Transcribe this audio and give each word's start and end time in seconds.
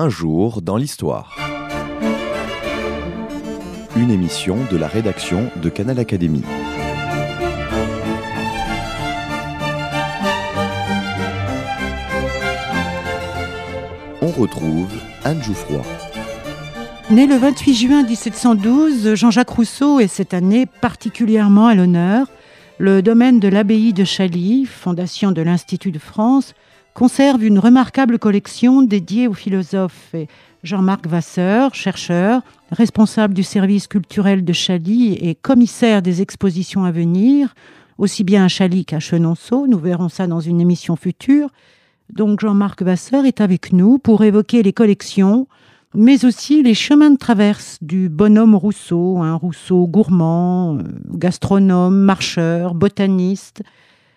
Un 0.00 0.10
jour 0.10 0.62
dans 0.62 0.76
l'histoire. 0.76 1.36
Une 3.96 4.12
émission 4.12 4.56
de 4.70 4.76
la 4.76 4.86
rédaction 4.86 5.50
de 5.60 5.68
Canal 5.68 5.98
Académie. 5.98 6.44
On 14.22 14.28
retrouve 14.28 14.86
Anne 15.24 15.42
Jouffroy. 15.42 15.82
Né 17.10 17.26
le 17.26 17.34
28 17.34 17.74
juin 17.74 18.04
1712, 18.04 19.14
Jean-Jacques 19.16 19.50
Rousseau 19.50 19.98
est 19.98 20.06
cette 20.06 20.32
année 20.32 20.66
particulièrement 20.66 21.66
à 21.66 21.74
l'honneur. 21.74 22.28
Le 22.78 23.02
domaine 23.02 23.40
de 23.40 23.48
l'abbaye 23.48 23.92
de 23.92 24.04
Chaly, 24.04 24.64
fondation 24.64 25.32
de 25.32 25.42
l'Institut 25.42 25.90
de 25.90 25.98
France, 25.98 26.54
conserve 26.98 27.44
une 27.44 27.60
remarquable 27.60 28.18
collection 28.18 28.82
dédiée 28.82 29.28
au 29.28 29.32
philosophe 29.32 30.16
Jean-Marc 30.64 31.06
Vasseur, 31.06 31.72
chercheur, 31.72 32.42
responsable 32.72 33.34
du 33.34 33.44
service 33.44 33.86
culturel 33.86 34.44
de 34.44 34.52
Chaly 34.52 35.12
et 35.12 35.36
commissaire 35.36 36.02
des 36.02 36.22
expositions 36.22 36.82
à 36.82 36.90
venir, 36.90 37.54
aussi 37.98 38.24
bien 38.24 38.44
à 38.44 38.48
Chaly 38.48 38.84
qu'à 38.84 38.98
Chenonceau. 38.98 39.68
Nous 39.68 39.78
verrons 39.78 40.08
ça 40.08 40.26
dans 40.26 40.40
une 40.40 40.60
émission 40.60 40.96
future. 40.96 41.50
Donc 42.12 42.40
Jean-Marc 42.40 42.82
Vasseur 42.82 43.26
est 43.26 43.40
avec 43.40 43.72
nous 43.72 44.00
pour 44.00 44.24
évoquer 44.24 44.64
les 44.64 44.72
collections, 44.72 45.46
mais 45.94 46.24
aussi 46.24 46.64
les 46.64 46.74
chemins 46.74 47.10
de 47.10 47.16
traverse 47.16 47.78
du 47.80 48.08
bonhomme 48.08 48.56
Rousseau, 48.56 49.18
un 49.18 49.36
Rousseau 49.36 49.86
gourmand, 49.86 50.78
euh, 50.78 50.82
gastronome, 51.12 51.96
marcheur, 51.96 52.74
botaniste. 52.74 53.62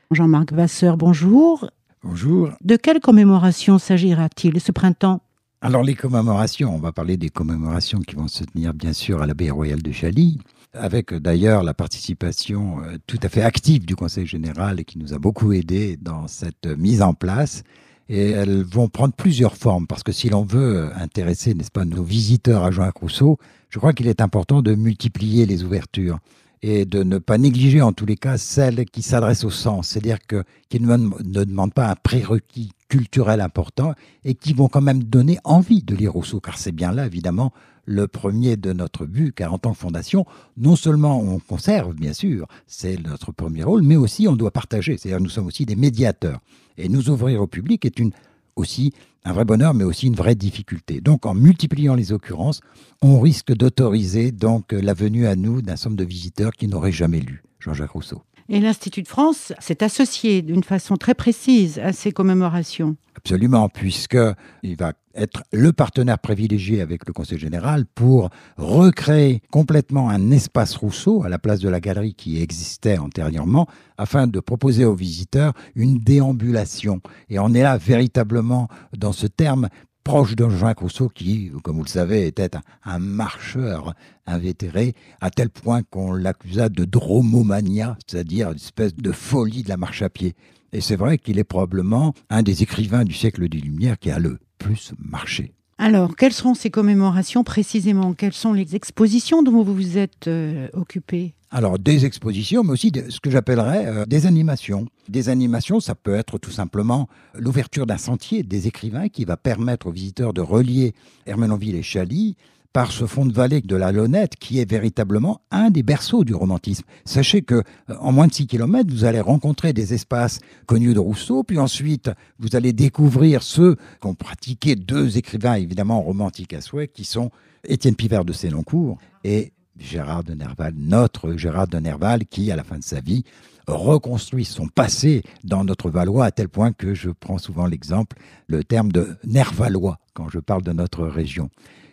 Jean-Marc 0.10 0.52
Vasseur, 0.52 0.98
bonjour. 0.98 1.70
Bonjour. 2.04 2.50
De 2.64 2.78
quelle 2.78 3.00
commémoration 3.00 3.78
s'agira-t-il 3.78 4.60
ce 4.60 4.72
printemps? 4.72 5.22
Alors 5.62 5.84
les 5.84 5.94
commémorations, 5.94 6.74
on 6.74 6.80
va 6.80 6.92
parler 6.92 7.16
des 7.16 7.30
commémorations 7.30 8.00
qui 8.00 8.16
vont 8.16 8.28
se 8.28 8.44
tenir 8.44 8.74
bien 8.74 8.92
sûr 8.92 9.22
à 9.22 9.28
l'abbaye 9.28 9.52
royale 9.52 9.84
de 9.84 9.92
Chaly, 9.92 10.40
avec 10.74 11.14
d'ailleurs 11.14 11.62
la 11.62 11.76
participation 11.76 12.82
euh, 12.82 12.98
tout 13.06 13.20
à 13.22 13.30
fait 13.30 13.44
active 13.44 13.86
du 13.86 13.96
Conseil 13.96 14.26
général 14.26 14.84
qui 14.84 14.98
nous 14.98 15.14
a 15.14 15.20
beaucoup 15.20 15.54
aidé 15.54 15.96
dans 16.02 16.28
cette 16.28 16.66
mise 16.66 17.04
en 17.04 17.14
place. 17.14 17.62
Et 18.10 18.32
elles 18.32 18.64
vont 18.64 18.90
prendre 18.90 19.14
plusieurs 19.14 19.56
formes, 19.56 19.86
parce 19.86 20.02
que 20.02 20.12
si 20.12 20.28
l'on 20.28 20.44
veut 20.44 20.90
intéresser, 20.96 21.54
n'est-ce 21.54 21.72
pas, 21.72 21.86
nos 21.86 22.04
visiteurs 22.04 22.64
à 22.64 22.72
Jean 22.72 22.90
Rousseau, 22.94 23.38
je 23.70 23.78
crois 23.78 23.94
qu'il 23.94 24.08
est 24.08 24.22
important 24.22 24.64
de 24.64 24.74
multiplier 24.74 25.46
les 25.46 25.64
ouvertures 25.64 26.18
et 26.64 26.86
de 26.86 27.04
ne 27.04 27.18
pas 27.18 27.38
négliger 27.38 27.82
en 27.82 27.92
tous 27.92 28.06
les 28.06 28.18
cas 28.18 28.38
celles 28.38 28.86
qui 28.86 29.02
s'adressent 29.02 29.44
au 29.44 29.50
sens, 29.50 29.90
c'est-à-dire 29.90 30.20
que, 30.26 30.44
qui 30.70 30.80
ne, 30.80 30.96
ne 30.96 31.44
demandent 31.44 31.74
pas 31.74 31.90
un 31.90 31.96
prérequis 31.96 32.72
culturel 32.88 33.42
important 33.42 33.94
et 34.26 34.36
qui 34.36 34.54
vont 34.54 34.68
quand 34.68 34.82
même 34.82 35.04
donner 35.04 35.40
envie 35.44 35.82
de 35.82 35.96
lire 35.96 36.14
Rousseau, 36.14 36.40
car 36.40 36.58
c'est 36.58 36.72
bien 36.72 36.92
là, 36.92 37.06
évidemment, 37.06 37.52
le 37.86 38.08
premier 38.08 38.58
de 38.58 38.74
notre 38.74 39.06
but, 39.06 39.34
car 39.34 39.54
en 39.54 39.58
tant 39.58 39.72
que 39.72 39.78
fondation, 39.78 40.26
non 40.58 40.76
seulement 40.76 41.20
on 41.20 41.40
conserve, 41.40 41.96
bien 41.96 42.14
sûr, 42.14 42.48
c'est 42.68 43.02
notre 43.02 43.32
premier 43.32 43.64
rôle, 43.64 43.82
mais 43.82 43.96
aussi 43.96 44.28
on 44.28 44.36
doit 44.36 44.52
partager, 44.52 44.98
c'est-à-dire 44.98 45.22
nous 45.22 45.30
sommes 45.30 45.48
aussi 45.48 45.66
des 45.66 45.76
médiateurs. 45.76 46.42
Et 46.78 46.90
nous 46.90 47.10
ouvrir 47.10 47.42
au 47.42 47.48
public 47.48 47.86
est 47.86 48.00
une, 48.00 48.12
aussi 48.56 48.94
un 49.24 49.34
vrai 49.34 49.46
bonheur, 49.46 49.74
mais 49.74 49.84
aussi 49.84 50.08
une 50.08 50.16
vraie 50.16 50.36
difficulté. 50.36 51.02
Donc, 51.02 51.26
en 51.26 51.34
multipliant 51.34 51.96
les 51.96 52.12
occurrences, 52.12 52.62
on 53.02 53.20
risque 53.20 53.54
d'autoriser 53.54 54.32
donc 54.32 54.72
la 54.72 54.94
venue 54.94 55.28
à 55.28 55.36
nous 55.36 55.62
d'un 55.62 55.76
somme 55.76 55.96
de 55.96 56.04
visiteurs 56.04 56.54
qui 56.54 56.68
n'auraient 56.68 56.92
jamais 56.92 57.20
lu 57.20 57.44
Jean-Jacques 57.60 57.92
Rousseau. 57.92 58.24
Et 58.54 58.60
l'Institut 58.60 59.02
de 59.02 59.08
France 59.08 59.54
s'est 59.60 59.82
associé 59.82 60.42
d'une 60.42 60.66
façon 60.66 60.98
très 60.98 61.14
précise 61.14 61.80
à 61.80 61.94
ces 61.94 62.12
commémorations. 62.12 62.98
Absolument, 63.16 63.70
puisqu'il 63.70 64.76
va 64.78 64.92
être 65.16 65.44
le 65.54 65.72
partenaire 65.72 66.20
privilégié 66.20 66.82
avec 66.82 67.08
le 67.08 67.14
Conseil 67.14 67.40
général 67.40 67.86
pour 67.86 68.30
recréer 68.58 69.42
complètement 69.52 70.10
un 70.10 70.32
espace 70.32 70.76
Rousseau 70.76 71.24
à 71.24 71.30
la 71.30 71.40
place 71.40 71.62
de 71.62 71.70
la 71.70 71.80
galerie 71.80 72.14
qui 72.14 72.42
existait 72.42 72.98
antérieurement, 72.98 73.68
afin 73.98 74.28
de 74.28 74.42
proposer 74.42 74.84
aux 74.84 74.96
visiteurs 74.96 75.54
une 75.76 76.00
déambulation. 76.00 77.00
Et 77.30 77.40
on 77.40 77.54
est 77.54 77.64
là 77.64 77.78
véritablement 77.78 78.68
dans 78.98 79.14
ce 79.14 79.28
terme 79.28 79.70
proche 80.04 80.36
de 80.36 80.48
Jean 80.50 80.74
Rousseau, 80.78 81.10
qui, 81.10 81.52
comme 81.64 81.78
vous 81.78 81.84
le 81.84 81.90
savez, 81.90 82.28
était 82.28 82.52
un, 82.84 83.00
marcheur 83.00 83.94
invétéré, 84.26 84.94
à 85.20 85.30
tel 85.30 85.50
point 85.50 85.84
qu'on 85.84 86.14
l'accusa 86.14 86.70
de 86.70 86.86
dromomania, 86.86 87.98
c'est-à-dire 88.06 88.50
une 88.50 88.56
espèce 88.56 88.96
de 88.96 89.12
folie 89.12 89.64
de 89.64 89.70
la 89.70 89.78
marche 89.78 90.02
à 90.02 90.10
pied. 90.10 90.36
Et 90.74 90.82
c'est 90.82 90.96
vrai 90.96 91.18
qu'il 91.18 91.40
est 91.40 91.44
probablement 91.44 92.14
un 92.30 92.44
des 92.44 92.64
écrivains 92.64 93.04
du 93.04 93.14
siècle 93.14 93.48
des 93.50 93.60
Lumières 93.60 94.00
qui 94.00 94.10
a 94.10 94.20
le 94.20 94.40
plus 94.58 94.94
marché. 94.98 95.54
Alors, 95.84 96.16
quelles 96.16 96.32
seront 96.32 96.54
ces 96.54 96.70
commémorations 96.70 97.44
précisément? 97.44 98.14
Quelles 98.14 98.34
sont 98.34 98.54
les 98.54 98.76
expositions 98.76 99.42
dont 99.42 99.64
vous 99.64 99.74
vous 99.74 99.98
êtes 99.98 100.28
euh, 100.28 100.68
occupé? 100.74 101.34
Alors, 101.50 101.80
des 101.80 102.06
expositions, 102.06 102.64
mais 102.64 102.74
aussi 102.74 102.92
ce 103.10 103.20
que 103.20 103.32
j'appellerais 103.32 103.88
euh, 103.88 104.06
des 104.06 104.28
animations. 104.28 104.86
Des 105.10 105.30
animations, 105.30 105.80
ça 105.80 105.96
peut 105.96 106.14
être 106.14 106.38
tout 106.38 106.52
simplement 106.52 107.10
l'ouverture 107.34 107.88
d'un 107.88 107.98
sentier 107.98 108.44
des 108.44 108.68
écrivains 108.68 109.10
qui 109.10 109.26
va 109.26 109.38
permettre 109.38 109.88
aux 109.88 109.92
visiteurs 109.92 110.34
de 110.34 110.42
relier 110.42 110.94
Hermenonville 111.26 111.74
et 111.74 111.82
Chaly 111.82 112.36
par 112.74 112.92
ce 112.92 113.06
fond 113.06 113.26
de 113.26 113.34
vallée 113.34 113.62
de 113.62 113.76
la 113.76 113.92
Lonnette, 113.92 114.36
qui 114.36 114.60
est 114.60 114.70
véritablement 114.70 115.42
un 115.52 115.70
des 115.70 115.84
berceaux 115.84 116.24
du 116.24 116.34
romantisme. 116.34 116.86
Sachez 117.06 117.42
que 117.42 117.56
euh, 117.56 117.96
en 118.00 118.12
moins 118.12 118.28
de 118.28 118.34
6 118.34 118.48
km, 118.48 118.90
vous 118.90 119.06
allez 119.06 119.20
rencontrer 119.20 119.74
des 119.74 119.94
espaces 119.94 120.40
connus 120.66 120.94
de 120.94 121.00
Rousseau, 121.00 121.44
puis 121.44 121.60
ensuite, 121.60 122.12
vous 122.40 122.56
allez 122.56 122.74
découvrir 122.74 123.44
ceux 123.44 123.76
qu'ont 124.00 124.16
pratiqué 124.16 124.76
deux 124.76 125.18
écrivains 125.18 125.56
évidemment 125.56 126.02
romantiques 126.02 126.54
à 126.54 126.62
souhait, 126.62 126.88
qui 126.88 127.04
sont 127.04 127.32
Étienne 127.68 127.96
Pivert 127.96 128.26
de 128.26 128.34
Sénoncourt 128.34 128.98
et 129.24 129.52
Gérard 129.78 130.24
de 130.24 130.34
Nerval, 130.34 130.74
notre 130.78 131.36
Gérard 131.36 131.68
de 131.68 131.78
Nerval, 131.78 132.26
qui, 132.26 132.52
à 132.52 132.56
la 132.56 132.64
fin 132.64 132.78
de 132.78 132.84
sa 132.84 133.00
vie, 133.00 133.24
reconstruit 133.68 134.46
son 134.46 134.68
passé 134.68 135.24
dans 135.44 135.64
notre 135.64 135.90
Valois, 135.90 136.26
à 136.26 136.32
tel 136.32 136.50
point 136.50 136.72
que 136.72 136.94
je 136.94 137.10
prends 137.10 137.38
souvent 137.38 137.66
l'exemple, 137.66 138.18
le 138.48 138.64
terme 138.64 138.92
de 138.92 139.16
Nervalois, 139.24 140.00
quand 140.14 140.30
je 140.30 140.40
parle 140.40 140.64
de 140.64 140.74
notre 140.74 141.06
région. 141.06 141.50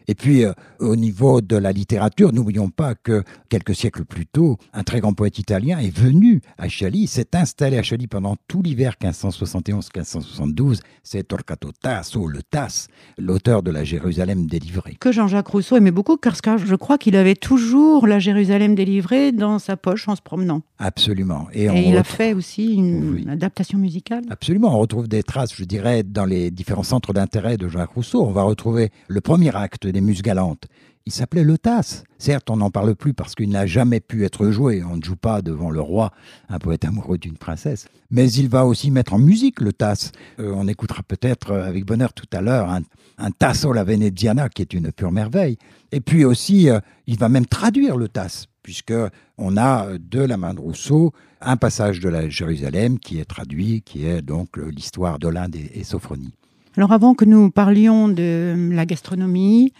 Et 0.08 0.14
puis, 0.14 0.44
euh, 0.44 0.52
au 0.80 0.96
niveau 0.96 1.42
de 1.42 1.56
la 1.56 1.70
littérature, 1.70 2.32
n'oublions 2.32 2.70
pas 2.70 2.94
que 2.94 3.22
quelques 3.50 3.74
siècles 3.74 4.06
plus 4.06 4.26
tôt, 4.26 4.56
un 4.72 4.82
très 4.82 5.00
grand 5.00 5.12
poète 5.12 5.38
italien 5.38 5.78
est 5.78 5.94
venu 5.94 6.40
à 6.56 6.68
Chaly, 6.68 7.06
s'est 7.06 7.36
installé 7.36 7.76
à 7.76 7.82
Chaly 7.82 8.06
pendant 8.06 8.36
tout 8.48 8.62
l'hiver 8.62 8.94
1571-1572. 9.02 10.80
C'est 11.02 11.28
Torquato 11.28 11.72
Tasso, 11.72 12.26
le 12.26 12.42
Tasse, 12.42 12.88
l'auteur 13.18 13.62
de 13.62 13.70
la 13.70 13.84
Jérusalem 13.84 14.46
délivrée. 14.46 14.96
Que 14.98 15.12
Jean-Jacques 15.12 15.48
Rousseau 15.48 15.76
aimait 15.76 15.90
beaucoup, 15.90 16.16
car 16.16 16.34
je 16.56 16.74
crois 16.74 16.96
qu'il 16.96 17.14
avait 17.14 17.34
toujours 17.34 18.06
la 18.06 18.18
Jérusalem 18.18 18.74
délivrée 18.74 19.32
dans 19.32 19.58
sa 19.58 19.76
poche 19.76 20.08
en 20.08 20.16
se 20.16 20.22
promenant. 20.22 20.62
Absolument. 20.78 21.48
Et, 21.52 21.66
il 21.66 21.96
a 21.96 22.04
fait 22.04 22.32
aussi 22.32 22.74
une 22.74 23.28
adaptation 23.28 23.78
musicale. 23.78 24.22
Absolument. 24.30 24.74
On 24.74 24.78
retrouve 24.78 25.06
des 25.08 25.22
traces, 25.22 25.54
je 25.54 25.64
dirais, 25.64 26.02
dans 26.02 26.24
les 26.24 26.50
différents 26.50 26.82
centres 26.82 27.12
d'intérêt 27.12 27.58
de 27.58 27.68
Jean-Jacques 27.68 27.90
Rousseau. 27.90 28.24
On 28.24 28.32
va 28.32 28.42
retrouver 28.42 28.90
le 29.08 29.20
premier 29.20 29.54
acte 29.54 29.86
des 29.98 30.06
Muses 30.06 30.22
Galantes. 30.22 30.68
Il 31.06 31.12
s'appelait 31.12 31.42
le 31.42 31.58
Tasse. 31.58 32.04
Certes, 32.18 32.50
on 32.50 32.58
n'en 32.58 32.70
parle 32.70 32.94
plus 32.94 33.14
parce 33.14 33.34
qu'il 33.34 33.48
n'a 33.48 33.66
jamais 33.66 33.98
pu 33.98 34.24
être 34.24 34.50
joué. 34.50 34.84
On 34.84 34.96
ne 34.96 35.02
joue 35.02 35.16
pas 35.16 35.42
devant 35.42 35.70
le 35.70 35.80
roi, 35.80 36.12
un 36.48 36.58
poète 36.60 36.84
amoureux 36.84 37.18
d'une 37.18 37.36
princesse. 37.36 37.88
Mais 38.10 38.30
il 38.30 38.48
va 38.48 38.64
aussi 38.64 38.92
mettre 38.92 39.14
en 39.14 39.18
musique 39.18 39.60
le 39.60 39.72
Tasse. 39.72 40.12
Euh, 40.38 40.52
on 40.54 40.68
écoutera 40.68 41.02
peut-être 41.02 41.52
avec 41.52 41.84
bonheur 41.84 42.12
tout 42.12 42.28
à 42.32 42.40
l'heure 42.40 42.70
un, 42.70 43.30
Tasso 43.32 43.72
la 43.72 43.82
Veneziana 43.82 44.48
qui 44.48 44.62
est 44.62 44.72
une 44.72 44.92
pure 44.92 45.10
merveille. 45.10 45.58
Et 45.90 46.00
puis 46.00 46.24
aussi, 46.24 46.70
euh, 46.70 46.78
il 47.08 47.18
va 47.18 47.28
même 47.28 47.46
traduire 47.46 47.96
le 47.96 48.08
Tasse 48.08 48.46
puisque 48.62 48.94
on 49.36 49.56
a 49.56 49.98
de 49.98 50.20
la 50.20 50.36
main 50.36 50.54
de 50.54 50.60
Rousseau 50.60 51.12
un 51.40 51.56
passage 51.56 51.98
de 51.98 52.08
la 52.08 52.28
Jérusalem 52.28 53.00
qui 53.00 53.18
est 53.18 53.24
traduit, 53.24 53.82
qui 53.82 54.06
est 54.06 54.22
donc 54.22 54.58
l'histoire 54.58 55.18
d'Olinde 55.18 55.56
et 55.56 55.82
Sophronie. 55.82 56.37
Alors 56.78 56.92
avant 56.92 57.14
que 57.14 57.24
nous 57.24 57.50
parlions 57.50 58.06
de 58.06 58.54
la 58.70 58.86
gastronomie 58.86 59.72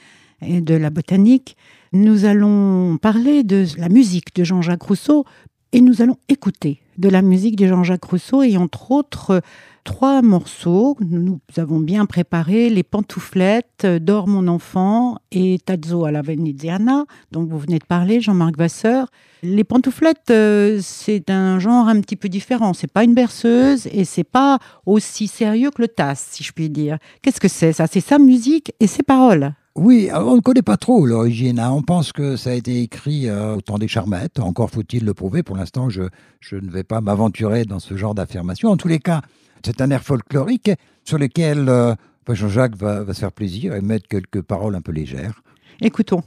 et 0.43 0.61
de 0.61 0.75
la 0.75 0.91
botanique, 0.91 1.57
nous 1.93 2.25
allons 2.25 2.99
parler 2.99 3.45
de 3.45 3.67
la 3.79 3.89
musique 3.89 4.35
de 4.35 4.43
Jean-Jacques 4.43 4.83
Rousseau 4.83 5.25
et 5.71 5.81
nous 5.81 6.03
allons 6.03 6.17
écouter 6.29 6.81
de 6.97 7.09
la 7.09 7.23
musique 7.23 7.55
de 7.55 7.69
Jean-Jacques 7.69 8.03
Rousseau 8.03 8.43
et 8.43 8.57
entre 8.57 8.91
autres 8.91 9.43
trois 9.89 10.21
morceaux. 10.21 10.99
Nous 11.01 11.41
avons 11.57 11.81
bien 11.81 12.05
préparé 12.05 12.69
Les 12.69 12.83
Pantouflettes, 12.83 13.87
Dors 13.87 14.29
mon 14.29 14.47
enfant 14.47 15.17
et 15.33 15.59
Tazzo 15.65 16.05
à 16.05 16.11
la 16.11 16.21
Veneziana, 16.21 17.07
dont 17.33 17.45
vous 17.45 17.59
venez 17.59 17.79
de 17.79 17.87
parler, 17.87 18.21
Jean-Marc 18.21 18.59
Vasseur. 18.59 19.07
Les 19.43 19.65
pantouflettes, 19.65 20.31
euh, 20.31 20.79
c'est 20.83 21.31
un 21.31 21.59
genre 21.59 21.89
un 21.89 22.03
petit 22.03 22.17
peu 22.17 22.29
différent. 22.29 22.75
C'est 22.75 22.93
pas 22.93 23.03
une 23.03 23.15
berceuse 23.15 23.87
et 23.91 24.05
c'est 24.05 24.25
pas 24.25 24.59
aussi 24.85 25.27
sérieux 25.27 25.71
que 25.71 25.81
le 25.81 25.89
tasse, 25.89 26.29
si 26.33 26.45
je 26.45 26.53
puis 26.53 26.69
dire. 26.69 26.99
Qu'est-ce 27.23 27.41
que 27.41 27.49
c'est? 27.49 27.73
Ça 27.73 27.87
C'est 27.87 28.01
sa 28.01 28.19
musique 28.19 28.75
et 28.81 28.87
ses 28.87 29.03
paroles. 29.03 29.55
Oui, 29.81 30.11
on 30.13 30.35
ne 30.35 30.41
connaît 30.41 30.63
pas 30.63 30.77
trop 30.77 31.07
l'origine. 31.07 31.61
Hein. 31.61 31.71
On 31.71 31.83
pense 31.83 32.11
que 32.11 32.35
ça 32.35 32.51
a 32.51 32.55
été 32.55 32.83
écrit 32.83 33.29
euh, 33.29 33.55
au 33.55 33.61
temps 33.61 33.79
des 33.79 33.87
Charmettes. 33.87 34.41
Encore 34.41 34.71
faut-il 34.71 35.05
le 35.05 35.15
prouver. 35.15 35.45
Pour 35.45 35.57
l'instant, 35.57 35.89
je, 35.89 36.03
ne 36.51 36.71
vais 36.71 36.83
pas 36.83 37.01
m'aventurer 37.01 37.65
dans 37.65 37.79
ce 37.79 37.97
genre 37.97 38.13
d'affirmation. 38.13 38.71
En 38.71 38.77
tous 38.77 38.89
les 38.89 38.99
cas, 38.99 39.23
c'est 39.65 39.81
un 39.81 39.91
air 39.91 40.03
folklorique 40.03 40.73
sur 41.05 41.17
lequel 41.17 41.69
euh, 41.69 41.95
Jean-Jacques 42.29 42.75
va, 42.75 43.05
va 43.05 43.15
se 43.15 43.21
faire 43.21 43.31
plaisir 43.31 43.73
et 43.77 43.81
mettre 43.81 44.09
quelques 44.09 44.43
paroles 44.43 44.75
un 44.75 44.81
peu 44.81 44.91
légères. 44.91 45.43
Écoutons. 45.81 46.23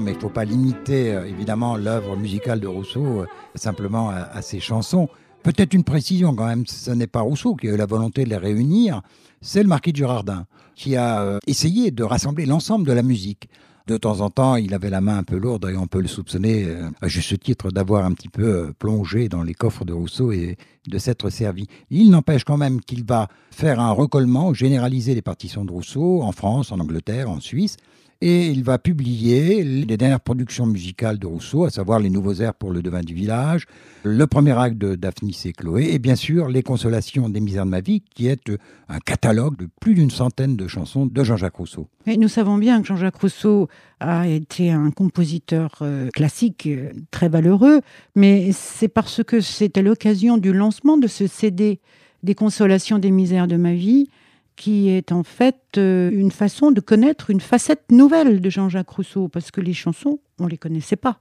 Mais 0.00 0.12
il 0.12 0.16
ne 0.16 0.20
faut 0.20 0.28
pas 0.28 0.44
limiter 0.44 1.14
euh, 1.14 1.26
évidemment 1.26 1.76
l'œuvre 1.76 2.16
musicale 2.16 2.60
de 2.60 2.66
Rousseau 2.66 3.20
euh, 3.20 3.26
simplement 3.54 4.10
à, 4.10 4.16
à 4.16 4.42
ses 4.42 4.60
chansons. 4.60 5.08
Peut-être 5.42 5.74
une 5.74 5.84
précision 5.84 6.34
quand 6.34 6.46
même, 6.46 6.66
ce 6.66 6.90
n'est 6.90 7.06
pas 7.06 7.20
Rousseau 7.20 7.54
qui 7.54 7.68
a 7.68 7.72
eu 7.72 7.76
la 7.76 7.86
volonté 7.86 8.24
de 8.24 8.30
les 8.30 8.36
réunir, 8.36 9.02
c'est 9.40 9.62
le 9.62 9.68
marquis 9.68 9.92
de 9.92 9.96
Girardin 9.96 10.46
qui 10.74 10.94
a 10.94 11.22
euh, 11.22 11.38
essayé 11.46 11.90
de 11.90 12.04
rassembler 12.04 12.46
l'ensemble 12.46 12.86
de 12.86 12.92
la 12.92 13.02
musique. 13.02 13.48
De 13.86 13.96
temps 13.96 14.20
en 14.20 14.30
temps, 14.30 14.56
il 14.56 14.74
avait 14.74 14.90
la 14.90 15.00
main 15.00 15.18
un 15.18 15.22
peu 15.22 15.36
lourde 15.36 15.70
et 15.72 15.76
on 15.76 15.86
peut 15.86 16.00
le 16.00 16.08
soupçonner, 16.08 16.64
euh, 16.64 16.90
à 17.00 17.08
juste 17.08 17.38
titre, 17.38 17.70
d'avoir 17.70 18.04
un 18.04 18.12
petit 18.12 18.28
peu 18.28 18.44
euh, 18.44 18.72
plongé 18.76 19.28
dans 19.28 19.42
les 19.42 19.54
coffres 19.54 19.84
de 19.84 19.92
Rousseau 19.92 20.32
et 20.32 20.58
de 20.86 20.98
s'être 20.98 21.30
servi. 21.30 21.66
Il 21.90 22.10
n'empêche 22.10 22.44
quand 22.44 22.56
même 22.56 22.80
qu'il 22.80 23.04
va 23.04 23.28
faire 23.50 23.80
un 23.80 23.92
recollement, 23.92 24.52
généraliser 24.52 25.14
les 25.14 25.22
partitions 25.22 25.64
de 25.64 25.70
Rousseau 25.70 26.22
en 26.22 26.32
France, 26.32 26.72
en 26.72 26.80
Angleterre, 26.80 27.30
en 27.30 27.40
Suisse, 27.40 27.76
et 28.20 28.48
il 28.48 28.64
va 28.64 28.78
publier 28.78 29.62
les 29.62 29.96
dernières 29.96 30.20
productions 30.20 30.66
musicales 30.66 31.18
de 31.18 31.26
Rousseau, 31.26 31.64
à 31.64 31.70
savoir 31.70 31.98
les 31.98 32.10
nouveaux 32.10 32.34
airs 32.34 32.54
pour 32.54 32.70
le 32.70 32.82
devin 32.82 33.00
du 33.00 33.14
village, 33.14 33.66
le 34.04 34.26
premier 34.26 34.52
acte 34.52 34.78
de 34.78 34.94
Daphnis 34.94 35.42
et 35.44 35.52
Chloé, 35.52 35.92
et 35.92 35.98
bien 35.98 36.16
sûr 36.16 36.48
les 36.48 36.62
consolations 36.62 37.28
des 37.28 37.40
misères 37.40 37.64
de 37.64 37.70
ma 37.70 37.80
vie, 37.80 38.02
qui 38.14 38.28
est 38.28 38.48
euh, 38.48 38.56
un 38.88 38.98
catalogue 38.98 39.56
de 39.58 39.68
plus 39.80 39.94
d'une 39.94 40.10
centaine 40.10 40.56
de 40.56 40.66
chansons 40.66 41.06
de 41.06 41.24
Jean-Jacques 41.24 41.56
Rousseau. 41.56 41.88
Et 42.06 42.16
nous 42.16 42.28
savons 42.28 42.56
bien 42.56 42.80
que 42.80 42.88
Jean-Jacques 42.88 43.16
Rousseau 43.16 43.68
a 44.00 44.28
été 44.28 44.70
un 44.70 44.90
compositeur 44.90 45.76
euh, 45.82 46.08
classique 46.10 46.66
euh, 46.66 46.90
très 47.10 47.28
valeureux, 47.28 47.80
mais 48.14 48.50
c'est 48.52 48.88
parce 48.88 49.22
que 49.22 49.40
c'était 49.40 49.82
l'occasion 49.82 50.38
du 50.38 50.52
lancement 50.52 50.96
de 50.96 51.06
ce 51.06 51.26
CD 51.26 51.80
des 52.22 52.34
consolations 52.34 52.98
des 52.98 53.10
misères 53.10 53.46
de 53.46 53.56
ma 53.56 53.74
vie 53.74 54.08
qui 54.56 54.88
est 54.88 55.12
en 55.12 55.22
fait 55.22 55.60
euh, 55.76 56.10
une 56.12 56.30
façon 56.30 56.70
de 56.70 56.80
connaître 56.80 57.30
une 57.30 57.40
facette 57.40 57.90
nouvelle 57.90 58.40
de 58.40 58.50
Jean-Jacques 58.50 58.90
Rousseau, 58.90 59.28
parce 59.28 59.50
que 59.50 59.60
les 59.60 59.74
chansons, 59.74 60.18
on 60.38 60.44
ne 60.44 60.50
les 60.50 60.58
connaissait 60.58 60.96
pas. 60.96 61.20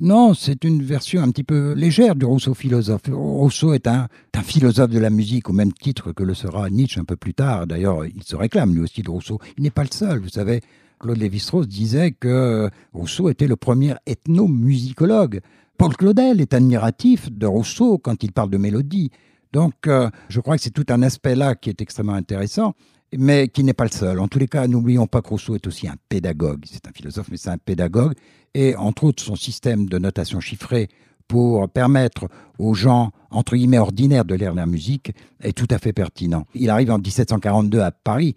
Non, 0.00 0.32
c'est 0.32 0.64
une 0.64 0.82
version 0.82 1.22
un 1.22 1.30
petit 1.30 1.44
peu 1.44 1.74
légère 1.74 2.16
du 2.16 2.24
Rousseau 2.24 2.54
philosophe. 2.54 3.02
Rousseau 3.12 3.74
est 3.74 3.86
un, 3.86 4.08
un, 4.34 4.42
philosophe 4.42 4.88
de 4.88 4.98
la 4.98 5.10
musique, 5.10 5.50
au 5.50 5.52
même 5.52 5.74
titre 5.74 6.12
que 6.12 6.22
le 6.22 6.32
sera 6.32 6.70
Nietzsche 6.70 6.98
un 6.98 7.04
peu 7.04 7.16
plus 7.16 7.34
tard. 7.34 7.66
D'ailleurs, 7.66 8.06
il 8.06 8.22
se 8.22 8.34
réclame 8.34 8.74
lui 8.74 8.80
aussi 8.80 9.02
de 9.02 9.10
Rousseau. 9.10 9.38
Il 9.58 9.62
n'est 9.62 9.70
pas 9.70 9.84
le 9.84 9.92
seul, 9.92 10.20
vous 10.20 10.30
savez. 10.30 10.62
Claude 10.98 11.18
Lévi-Strauss 11.18 11.68
disait 11.68 12.12
que 12.12 12.70
Rousseau 12.94 13.28
était 13.28 13.46
le 13.46 13.56
premier 13.56 13.94
ethnomusicologue. 14.06 15.40
Paul 15.76 15.96
Claudel 15.96 16.40
est 16.40 16.54
admiratif 16.54 17.30
de 17.32 17.46
Rousseau 17.46 17.98
quand 17.98 18.22
il 18.22 18.32
parle 18.32 18.50
de 18.50 18.58
mélodie. 18.58 19.10
Donc, 19.52 19.86
euh, 19.86 20.10
je 20.28 20.40
crois 20.40 20.56
que 20.56 20.62
c'est 20.62 20.70
tout 20.70 20.86
un 20.90 21.02
aspect 21.02 21.34
là 21.34 21.54
qui 21.54 21.70
est 21.70 21.80
extrêmement 21.80 22.14
intéressant, 22.14 22.74
mais 23.16 23.48
qui 23.48 23.64
n'est 23.64 23.72
pas 23.72 23.84
le 23.84 23.90
seul. 23.90 24.20
En 24.20 24.28
tous 24.28 24.38
les 24.38 24.46
cas, 24.46 24.66
n'oublions 24.66 25.06
pas 25.06 25.22
que 25.22 25.28
Rousseau 25.28 25.56
est 25.56 25.66
aussi 25.66 25.88
un 25.88 25.96
pédagogue. 26.08 26.64
C'est 26.70 26.86
un 26.86 26.92
philosophe, 26.92 27.28
mais 27.30 27.36
c'est 27.36 27.50
un 27.50 27.58
pédagogue. 27.58 28.14
Et 28.54 28.76
entre 28.76 29.04
autres, 29.04 29.22
son 29.22 29.36
système 29.36 29.88
de 29.88 29.98
notation 29.98 30.40
chiffrée 30.40 30.88
pour 31.26 31.68
permettre 31.68 32.28
aux 32.58 32.74
gens, 32.74 33.12
entre 33.30 33.56
guillemets, 33.56 33.78
ordinaires 33.78 34.24
de 34.24 34.34
lire 34.34 34.52
la 34.52 34.66
musique 34.66 35.12
est 35.40 35.56
tout 35.56 35.68
à 35.70 35.78
fait 35.78 35.92
pertinent. 35.92 36.44
Il 36.54 36.70
arrive 36.70 36.90
en 36.90 36.98
1742 36.98 37.80
à 37.80 37.92
Paris. 37.92 38.34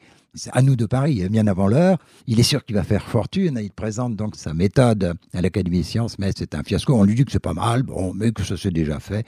À 0.52 0.64
nous 0.64 0.76
de 0.76 0.88
Paris, 0.88 1.28
bien 1.30 1.46
avant 1.46 1.68
l'heure. 1.68 2.00
Il 2.26 2.40
est 2.40 2.44
sûr 2.44 2.66
qu'il 2.66 2.76
va 2.76 2.84
faire 2.84 3.04
fortune. 3.04 3.60
Il 3.62 3.72
présente 3.72 4.16
donc 4.16 4.36
sa 4.36 4.56
méthode 4.56 5.16
à 5.32 5.42
l'Académie 5.42 5.78
des 5.78 5.84
sciences, 5.84 6.18
mais 6.18 6.32
c'est 6.36 6.56
un 6.56 6.64
fiasco. 6.64 6.94
On 6.96 7.04
lui 7.04 7.14
dit 7.14 7.26
que 7.26 7.32
c'est 7.32 7.40
pas 7.40 7.54
mal, 7.54 7.84
bon, 7.84 8.14
mais 8.16 8.32
que 8.32 8.44
ça 8.44 8.58
s'est 8.58 8.72
déjà 8.72 9.00
fait. 9.00 9.26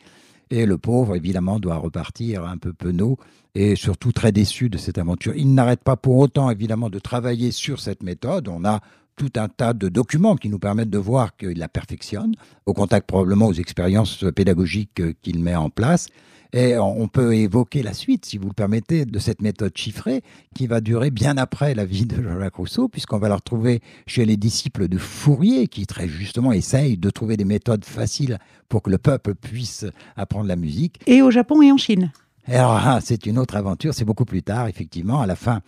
Et 0.51 0.65
le 0.65 0.77
pauvre, 0.77 1.15
évidemment, 1.15 1.59
doit 1.59 1.77
repartir 1.77 2.45
un 2.45 2.57
peu 2.57 2.74
penaud 2.74 3.18
et 3.56 3.75
surtout 3.75 4.12
très 4.12 4.31
déçu 4.31 4.69
de 4.69 4.77
cette 4.77 4.97
aventure. 4.97 5.33
Il 5.36 5.53
n'arrête 5.53 5.83
pas 5.83 5.95
pour 5.95 6.18
autant, 6.18 6.50
évidemment, 6.50 6.89
de 6.89 7.00
travailler 7.00 7.51
sur 7.51 7.80
cette 7.80 8.03
méthode. 8.03 8.47
On 8.47 8.65
a 8.65 8.81
tout 9.15 9.31
un 9.38 9.47
tas 9.47 9.74
de 9.74 9.88
documents 9.88 10.36
qui 10.36 10.50
nous 10.50 10.59
permettent 10.59 10.89
de 10.89 10.97
voir 10.97 11.38
qu'il 11.38 11.57
la 11.57 11.69
perfectionne, 11.69 12.36
au 12.65 12.74
contact 12.74 13.07
probablement 13.07 13.47
aux 13.47 13.53
expériences 13.53 14.25
pédagogiques 14.36 15.01
qu'il 15.21 15.39
met 15.39 15.56
en 15.56 15.69
place. 15.69 16.07
Et 16.55 16.77
on 16.77 17.09
peut 17.09 17.35
évoquer 17.35 17.83
la 17.83 17.93
suite, 17.93 18.25
si 18.25 18.37
vous 18.37 18.47
le 18.47 18.53
permettez, 18.53 19.03
de 19.05 19.19
cette 19.19 19.41
méthode 19.41 19.75
chiffrée 19.75 20.21
qui 20.55 20.67
va 20.67 20.79
durer 20.79 21.11
bien 21.11 21.35
après 21.35 21.75
la 21.75 21.83
vie 21.83 22.05
de 22.05 22.23
Jean-Jacques 22.23 22.55
Rousseau, 22.55 22.87
puisqu'on 22.87 23.17
va 23.17 23.27
la 23.27 23.35
retrouver 23.35 23.81
chez 24.07 24.23
les 24.23 24.37
disciples 24.37 24.87
de 24.87 24.97
Fourier, 24.97 25.67
qui 25.67 25.85
très 25.85 26.07
justement 26.07 26.53
essayent 26.53 26.95
de 26.95 27.09
trouver 27.09 27.35
des 27.35 27.43
méthodes 27.43 27.83
faciles 27.83 28.39
pour 28.69 28.83
que 28.83 28.89
le 28.89 28.97
peuple 28.97 29.35
puisse 29.35 29.85
apprendre 30.15 30.47
la 30.47 30.55
musique. 30.55 31.01
Et 31.07 31.21
au 31.21 31.29
Japon 31.29 31.61
et 31.61 31.73
en 31.73 31.77
Chine. 31.77 32.13
Alors, 32.47 32.79
ah, 32.81 32.99
c'est 33.03 33.25
une 33.25 33.37
autre 33.37 33.57
aventure, 33.57 33.93
c'est 33.93 34.05
beaucoup 34.05 34.23
plus 34.23 34.41
tard, 34.41 34.69
effectivement, 34.69 35.19
à 35.19 35.25
la 35.25 35.35
fin 35.35 35.59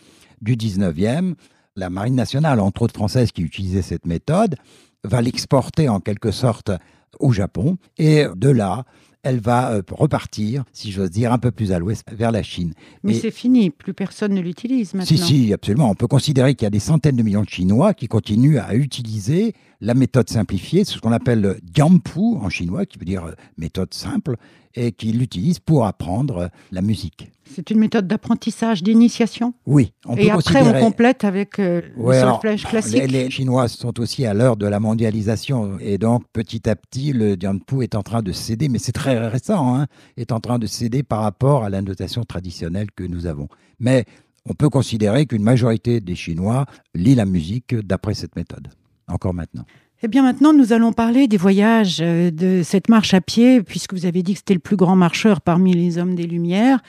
du 0.42 0.56
19e. 0.56 1.34
La 1.76 1.90
Marine 1.90 2.16
nationale, 2.16 2.62
entre 2.62 2.84
autres 2.84 2.96
française 2.96 3.34
qui 3.34 3.42
utilisait 3.42 3.82
cette 3.82 4.06
méthode, 4.06 4.56
va 5.04 5.22
l'exporter 5.22 5.90
en 5.90 6.00
quelque 6.00 6.32
sorte 6.32 6.72
au 7.20 7.34
Japon. 7.34 7.78
Et 7.98 8.26
de 8.38 8.50
là, 8.50 8.86
elle 9.28 9.40
va 9.40 9.72
euh, 9.72 9.82
repartir, 9.92 10.64
si 10.72 10.92
j'ose 10.92 11.12
dire, 11.12 11.34
un 11.34 11.38
peu 11.38 11.52
plus 11.52 11.72
à 11.72 11.80
l'ouest, 11.80 12.06
vers 12.12 12.32
la 12.32 12.44
Chine. 12.44 12.74
Mais 13.04 13.14
c'est 13.14 13.32
fini, 13.32 13.70
plus 13.70 13.94
personne 13.94 14.34
ne 14.34 14.42
l'utilise 14.42 14.94
maintenant. 14.94 15.18
Si, 15.18 15.46
si, 15.46 15.54
absolument. 15.54 15.90
On 15.90 15.96
peut 15.96 16.08
considérer 16.08 16.56
qu'il 16.56 16.66
y 16.66 16.68
a 16.68 16.72
des 16.72 16.80
centaines 16.80 17.16
de 17.18 17.24
millions 17.24 17.44
de 17.44 17.50
Chinois 17.50 17.94
qui 17.94 18.08
continuent 18.08 18.60
à 18.60 18.74
utiliser 18.76 19.54
la 19.82 19.94
méthode 19.94 20.30
simplifiée, 20.30 20.84
ce 20.84 21.00
qu'on 21.00 21.12
appelle 21.12 21.42
le 21.42 21.58
Jiangpu 21.74 22.20
en 22.20 22.50
chinois, 22.50 22.86
qui 22.86 22.98
veut 22.98 23.06
dire 23.06 23.26
euh, 23.26 23.32
méthode 23.58 23.94
simple, 23.94 24.36
et 24.76 24.92
qui 24.92 25.12
l'utilisent 25.12 25.60
pour 25.60 25.86
apprendre 25.86 26.38
euh, 26.38 26.48
la 26.72 26.82
musique. 26.82 27.32
C'est 27.56 27.72
une 27.72 27.80
méthode 27.80 28.08
d'apprentissage, 28.08 28.84
d'initiation? 28.84 29.54
Oui. 29.66 29.94
On 30.06 30.16
et 30.16 30.26
peut 30.26 30.32
après, 30.32 30.54
considérer... 30.54 30.82
on 30.82 30.86
complète 30.86 31.24
avec 31.24 31.60
euh, 31.60 31.82
Ouais, 31.96 32.22
le 32.22 32.28
solfège 32.30 32.66
classique. 32.66 33.00
Les, 33.00 33.08
les 33.08 33.30
Chinois 33.30 33.68
sont 33.68 34.00
aussi 34.00 34.26
à 34.26 34.34
l'heure 34.34 34.58
de 34.58 34.68
la 34.68 34.80
mondialisation 34.80 35.78
et 35.80 35.98
donc 35.98 36.24
petit 36.34 36.70
à 36.70 36.76
petit 36.76 37.14
le 37.14 37.36
Jiangpu 37.40 37.84
est 37.84 37.96
en 37.96 38.04
train 38.04 38.22
de 38.22 38.32
céder, 38.32 38.70
mais 38.70 38.80
c'est 38.80 38.92
très 38.92 39.28
récent, 39.28 39.76
hein, 39.76 39.88
est 40.18 40.32
en 40.32 40.40
train 40.40 40.60
de 40.60 40.68
céder 40.68 41.04
par 41.04 41.22
rapport 41.22 41.64
à 41.64 41.70
la 41.70 41.82
notation 41.82 42.24
traditionnelle 42.24 42.88
que 42.96 43.04
nous 43.04 43.26
avons. 43.26 43.48
Mais 43.80 44.06
on 44.50 44.54
peut 44.54 44.70
considérer 44.70 45.26
qu'une 45.26 45.44
majorité 45.44 46.00
des 46.00 46.16
Chinois 46.16 46.66
lit 46.96 47.16
la 47.16 47.26
musique 47.26 47.76
d'après 47.76 48.14
cette 48.14 48.36
méthode, 48.36 48.70
encore 49.08 49.34
maintenant. 49.34 49.66
Eh 50.04 50.08
bien 50.08 50.22
maintenant, 50.22 50.54
nous 50.54 50.74
allons 50.74 50.94
parler 50.94 51.28
des 51.28 51.38
voyages 51.38 52.00
euh, 52.02 52.30
de 52.30 52.62
cette 52.64 52.88
marche 52.88 53.16
à 53.16 53.22
pied, 53.22 53.64
puisque 53.64 53.94
vous 53.94 54.06
avez 54.06 54.22
dit 54.22 54.34
que 54.34 54.40
c'était 54.40 54.54
le 54.54 54.60
plus 54.60 54.76
grand 54.76 54.96
marcheur 54.96 55.42
parmi 55.42 55.74
les 55.74 55.98
hommes 55.98 56.14
des 56.14 56.28
Lumières. 56.28 56.82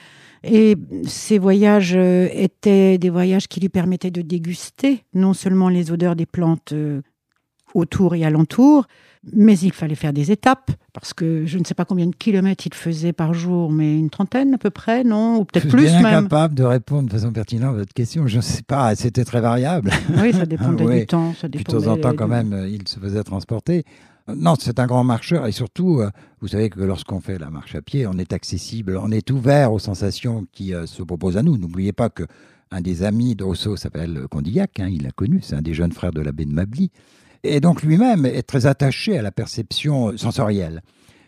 Et 0.43 0.75
ces 1.05 1.39
voyages 1.39 1.93
euh, 1.95 2.29
étaient 2.31 2.97
des 2.97 3.09
voyages 3.09 3.47
qui 3.47 3.59
lui 3.59 3.69
permettaient 3.69 4.11
de 4.11 4.21
déguster 4.21 5.03
non 5.13 5.33
seulement 5.33 5.69
les 5.69 5.91
odeurs 5.91 6.15
des 6.15 6.27
plantes 6.27 6.71
euh, 6.73 7.01
autour 7.73 8.15
et 8.15 8.23
alentour, 8.25 8.87
mais 9.33 9.57
il 9.59 9.73
fallait 9.73 9.95
faire 9.95 10.13
des 10.13 10.31
étapes, 10.31 10.71
parce 10.93 11.13
que 11.13 11.45
je 11.45 11.57
ne 11.59 11.65
sais 11.65 11.73
pas 11.73 11.85
combien 11.85 12.07
de 12.07 12.15
kilomètres 12.15 12.65
il 12.65 12.73
faisait 12.73 13.11
par 13.13 13.33
jour, 13.33 13.71
mais 13.71 13.97
une 13.99 14.09
trentaine 14.09 14.53
à 14.53 14.57
peu 14.57 14.69
près, 14.69 15.03
non 15.03 15.39
Ou 15.39 15.45
peut-être 15.45 15.65
Je 15.65 15.69
suis 15.69 15.77
plus 15.77 15.91
même. 15.91 16.05
incapable 16.05 16.55
de 16.55 16.63
répondre 16.63 17.09
de 17.09 17.13
façon 17.13 17.31
pertinente 17.31 17.75
à 17.75 17.79
votre 17.79 17.93
question. 17.93 18.27
Je 18.27 18.37
ne 18.37 18.41
sais 18.41 18.63
pas, 18.63 18.95
c'était 18.95 19.25
très 19.25 19.41
variable. 19.41 19.91
Oui, 20.21 20.31
ça 20.33 20.45
dépendait 20.45 20.85
du 21.01 21.05
temps. 21.05 21.33
Ça 21.33 21.49
Puis 21.49 21.63
de 21.63 21.71
temps 21.71 21.87
en 21.87 21.97
temps, 21.97 22.13
quand 22.15 22.27
même, 22.29 22.65
il 22.69 22.87
se 22.87 22.99
faisait 22.99 23.23
transporter. 23.23 23.83
Non, 24.35 24.53
c'est 24.59 24.79
un 24.79 24.85
grand 24.85 25.03
marcheur 25.03 25.47
et 25.47 25.51
surtout, 25.51 26.01
euh, 26.01 26.09
vous 26.39 26.49
savez 26.49 26.69
que 26.69 26.79
lorsqu'on 26.81 27.19
fait 27.19 27.39
la 27.39 27.49
marche 27.49 27.73
à 27.75 27.81
pied, 27.81 28.05
on 28.05 28.13
est 28.13 28.31
accessible, 28.31 28.99
on 29.01 29.09
est 29.11 29.31
ouvert 29.31 29.73
aux 29.73 29.79
sensations 29.79 30.45
qui 30.51 30.73
euh, 30.73 30.85
se 30.85 31.01
proposent 31.01 31.37
à 31.37 31.41
nous. 31.41 31.57
N'oubliez 31.57 31.93
pas 31.93 32.09
que 32.09 32.23
un 32.71 32.81
des 32.81 33.01
amis 33.03 33.35
de 33.35 33.43
Rousseau 33.43 33.75
s'appelle 33.75 34.27
Condillac, 34.29 34.79
hein, 34.79 34.87
il 34.91 35.01
l'a 35.01 35.09
connu, 35.11 35.39
c'est 35.41 35.55
un 35.55 35.63
des 35.63 35.73
jeunes 35.73 35.91
frères 35.91 36.11
de 36.11 36.21
l'abbé 36.21 36.45
de 36.45 36.51
Mably. 36.51 36.91
Et 37.43 37.59
donc 37.61 37.83
lui-même 37.83 38.25
est 38.25 38.43
très 38.43 38.65
attaché 38.65 39.17
à 39.17 39.21
la 39.21 39.31
perception 39.31 40.17
sensorielle. 40.17 40.81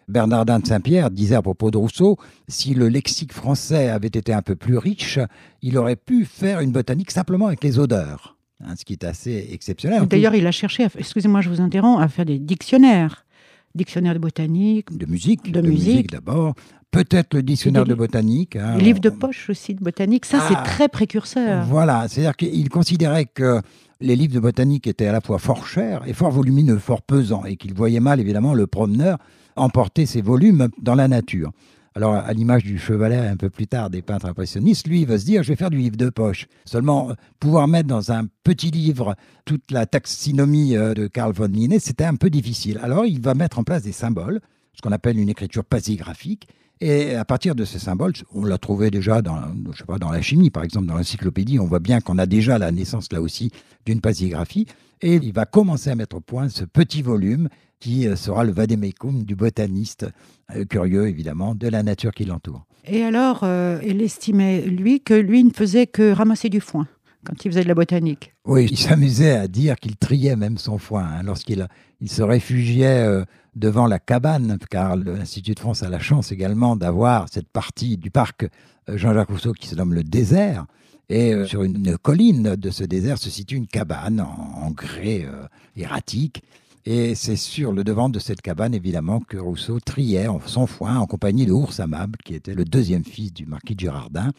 Bernardin 0.07 0.59
de 0.59 0.67
Saint-Pierre 0.67 1.09
disait 1.09 1.35
à 1.35 1.41
propos 1.41 1.71
de 1.71 1.77
Rousseau, 1.77 2.17
si 2.49 2.73
le 2.73 2.89
lexique 2.89 3.31
français 3.31 3.89
avait 3.89 4.07
été 4.07 4.33
un 4.33 4.41
peu 4.41 4.55
plus 4.55 4.77
riche, 4.77 5.19
il 5.61 5.77
aurait 5.77 5.95
pu 5.95 6.25
faire 6.25 6.59
une 6.59 6.71
botanique 6.71 7.11
simplement 7.11 7.47
avec 7.47 7.63
les 7.63 7.79
odeurs, 7.79 8.35
hein, 8.61 8.73
ce 8.77 8.83
qui 8.83 8.91
est 8.93 9.05
assez 9.05 9.47
exceptionnel. 9.51 10.05
D'ailleurs, 10.07 10.35
il 10.35 10.45
a 10.47 10.51
cherché, 10.51 10.85
excusez-moi, 10.97 11.39
je 11.39 11.49
vous 11.49 11.61
interromps, 11.61 12.01
à 12.03 12.09
faire 12.09 12.25
des 12.25 12.39
dictionnaires. 12.39 13.25
Dictionnaire 13.73 14.13
de 14.15 14.19
botanique. 14.19 14.97
de 14.97 15.05
musique, 15.05 15.49
De 15.49 15.61
musique. 15.61 16.11
d'abord, 16.11 16.55
peut-être 16.89 17.33
le 17.35 17.41
dictionnaire 17.43 17.85
de 17.85 17.93
botanique. 17.93 18.57
hein. 18.57 18.75
Les 18.77 18.83
livres 18.83 18.99
de 18.99 19.09
poche 19.09 19.49
aussi 19.49 19.75
de 19.75 19.81
botanique, 19.81 20.25
ça 20.25 20.39
Ah. 20.41 20.45
c'est 20.49 20.69
très 20.69 20.89
précurseur. 20.89 21.63
Voilà, 21.67 22.05
c'est-à-dire 22.09 22.35
qu'il 22.35 22.67
considérait 22.67 23.27
que 23.27 23.61
les 24.01 24.15
livres 24.15 24.33
de 24.33 24.39
botanique 24.39 24.87
étaient 24.87 25.07
à 25.07 25.11
la 25.11 25.21
fois 25.21 25.39
fort 25.39 25.65
chers 25.65 26.07
et 26.07 26.13
fort 26.13 26.31
volumineux, 26.31 26.77
fort 26.77 27.01
pesants, 27.01 27.45
et 27.45 27.55
qu'il 27.55 27.73
voyait 27.73 27.99
mal, 27.99 28.19
évidemment, 28.19 28.53
le 28.53 28.67
promeneur 28.67 29.17
emporter 29.55 30.05
ces 30.05 30.21
volumes 30.21 30.69
dans 30.81 30.95
la 30.95 31.07
nature. 31.07 31.51
Alors, 31.93 32.13
à 32.13 32.31
l'image 32.31 32.63
du 32.63 32.79
chevalet 32.79 33.17
un 33.17 33.35
peu 33.35 33.49
plus 33.49 33.67
tard 33.67 33.89
des 33.89 34.01
peintres 34.01 34.25
impressionnistes, 34.25 34.87
lui, 34.87 35.01
il 35.01 35.07
va 35.07 35.17
se 35.19 35.25
dire, 35.25 35.43
je 35.43 35.49
vais 35.49 35.57
faire 35.57 35.69
du 35.69 35.77
livre 35.77 35.97
de 35.97 36.09
poche. 36.09 36.47
Seulement, 36.63 37.09
euh, 37.09 37.13
pouvoir 37.39 37.67
mettre 37.67 37.87
dans 37.87 38.13
un 38.13 38.27
petit 38.45 38.71
livre 38.71 39.15
toute 39.43 39.71
la 39.71 39.85
taxinomie 39.85 40.77
euh, 40.77 40.93
de 40.93 41.07
Carl 41.07 41.33
von 41.33 41.47
Linné, 41.47 41.79
c'était 41.79 42.05
un 42.05 42.15
peu 42.15 42.29
difficile. 42.29 42.79
Alors, 42.81 43.05
il 43.05 43.19
va 43.19 43.33
mettre 43.33 43.59
en 43.59 43.63
place 43.63 43.83
des 43.83 43.91
symboles, 43.91 44.39
ce 44.73 44.81
qu'on 44.81 44.93
appelle 44.93 45.19
une 45.19 45.27
écriture 45.27 45.65
pasigraphique, 45.65 46.47
et 46.81 47.13
à 47.13 47.23
partir 47.25 47.53
de 47.53 47.63
ces 47.63 47.77
symboles, 47.77 48.13
on 48.33 48.43
l'a 48.43 48.57
trouvé 48.57 48.89
déjà 48.89 49.21
dans, 49.21 49.37
je 49.71 49.77
sais 49.77 49.85
pas, 49.85 49.99
dans 49.99 50.11
la 50.11 50.21
chimie, 50.21 50.49
par 50.49 50.63
exemple, 50.63 50.87
dans 50.87 50.95
l'encyclopédie, 50.95 51.59
on 51.59 51.67
voit 51.67 51.79
bien 51.79 52.01
qu'on 52.01 52.17
a 52.17 52.25
déjà 52.25 52.57
la 52.57 52.71
naissance, 52.71 53.13
là 53.13 53.21
aussi, 53.21 53.51
d'une 53.85 54.01
pasigraphie. 54.01 54.65
Et 55.01 55.15
il 55.15 55.31
va 55.31 55.45
commencer 55.45 55.91
à 55.91 55.95
mettre 55.95 56.15
au 56.15 56.21
point 56.21 56.49
ce 56.49 56.63
petit 56.63 57.03
volume 57.03 57.49
qui 57.79 58.07
euh, 58.07 58.15
sera 58.15 58.43
le 58.43 58.51
vademecum 58.51 59.23
du 59.23 59.35
botaniste, 59.35 60.07
euh, 60.55 60.65
curieux 60.65 61.07
évidemment, 61.07 61.53
de 61.53 61.67
la 61.67 61.83
nature 61.83 62.11
qui 62.11 62.25
l'entoure. 62.25 62.65
Et 62.85 63.03
alors, 63.03 63.41
euh, 63.43 63.79
il 63.85 64.01
estimait, 64.01 64.61
lui, 64.61 65.01
que 65.01 65.13
lui 65.13 65.43
ne 65.43 65.51
faisait 65.51 65.85
que 65.85 66.11
ramasser 66.11 66.49
du 66.49 66.61
foin 66.61 66.87
quand 67.25 67.45
il 67.45 67.51
faisait 67.51 67.63
de 67.63 67.67
la 67.67 67.75
botanique. 67.75 68.33
Oui, 68.45 68.67
il 68.71 68.77
s'amusait 68.77 69.35
à 69.35 69.47
dire 69.47 69.75
qu'il 69.75 69.95
triait 69.95 70.35
même 70.35 70.57
son 70.57 70.77
foin 70.77 71.03
hein, 71.03 71.23
lorsqu'il 71.23 71.67
il 72.01 72.09
se 72.09 72.23
réfugiait 72.23 73.05
euh, 73.05 73.23
devant 73.55 73.85
la 73.85 73.99
cabane, 73.99 74.57
car 74.69 74.95
l'Institut 74.95 75.53
de 75.53 75.59
France 75.59 75.83
a 75.83 75.89
la 75.89 75.99
chance 75.99 76.31
également 76.31 76.75
d'avoir 76.75 77.27
cette 77.29 77.47
partie 77.47 77.97
du 77.97 78.09
parc 78.09 78.47
euh, 78.89 78.97
Jean-Jacques 78.97 79.29
Rousseau 79.29 79.53
qui 79.53 79.67
se 79.67 79.75
nomme 79.75 79.93
le 79.93 80.03
désert. 80.03 80.65
Et 81.09 81.33
euh, 81.33 81.45
sur 81.45 81.63
une 81.63 81.97
colline 81.97 82.55
de 82.55 82.69
ce 82.71 82.83
désert 82.83 83.17
se 83.17 83.29
situe 83.29 83.55
une 83.55 83.67
cabane 83.67 84.19
en, 84.21 84.71
grès 84.71 85.27
erratique. 85.75 86.41
Et 86.85 87.13
c'est 87.13 87.35
sur 87.35 87.71
le 87.73 87.83
devant 87.83 88.09
de 88.09 88.17
cette 88.17 88.41
cabane, 88.41 88.73
évidemment, 88.73 89.19
que 89.19 89.37
Rousseau 89.37 89.79
triait 89.79 90.27
son 90.47 90.65
foin 90.65 90.97
en 90.97 91.05
compagnie 91.05 91.45
de 91.45 91.51
Ours 91.51 91.79
Amable, 91.79 92.17
qui 92.25 92.33
était 92.33 92.55
le 92.55 92.65
deuxième 92.65 93.03
fils 93.03 93.31
du 93.31 93.45
marquis 93.45 93.75
Girardin 93.77 94.31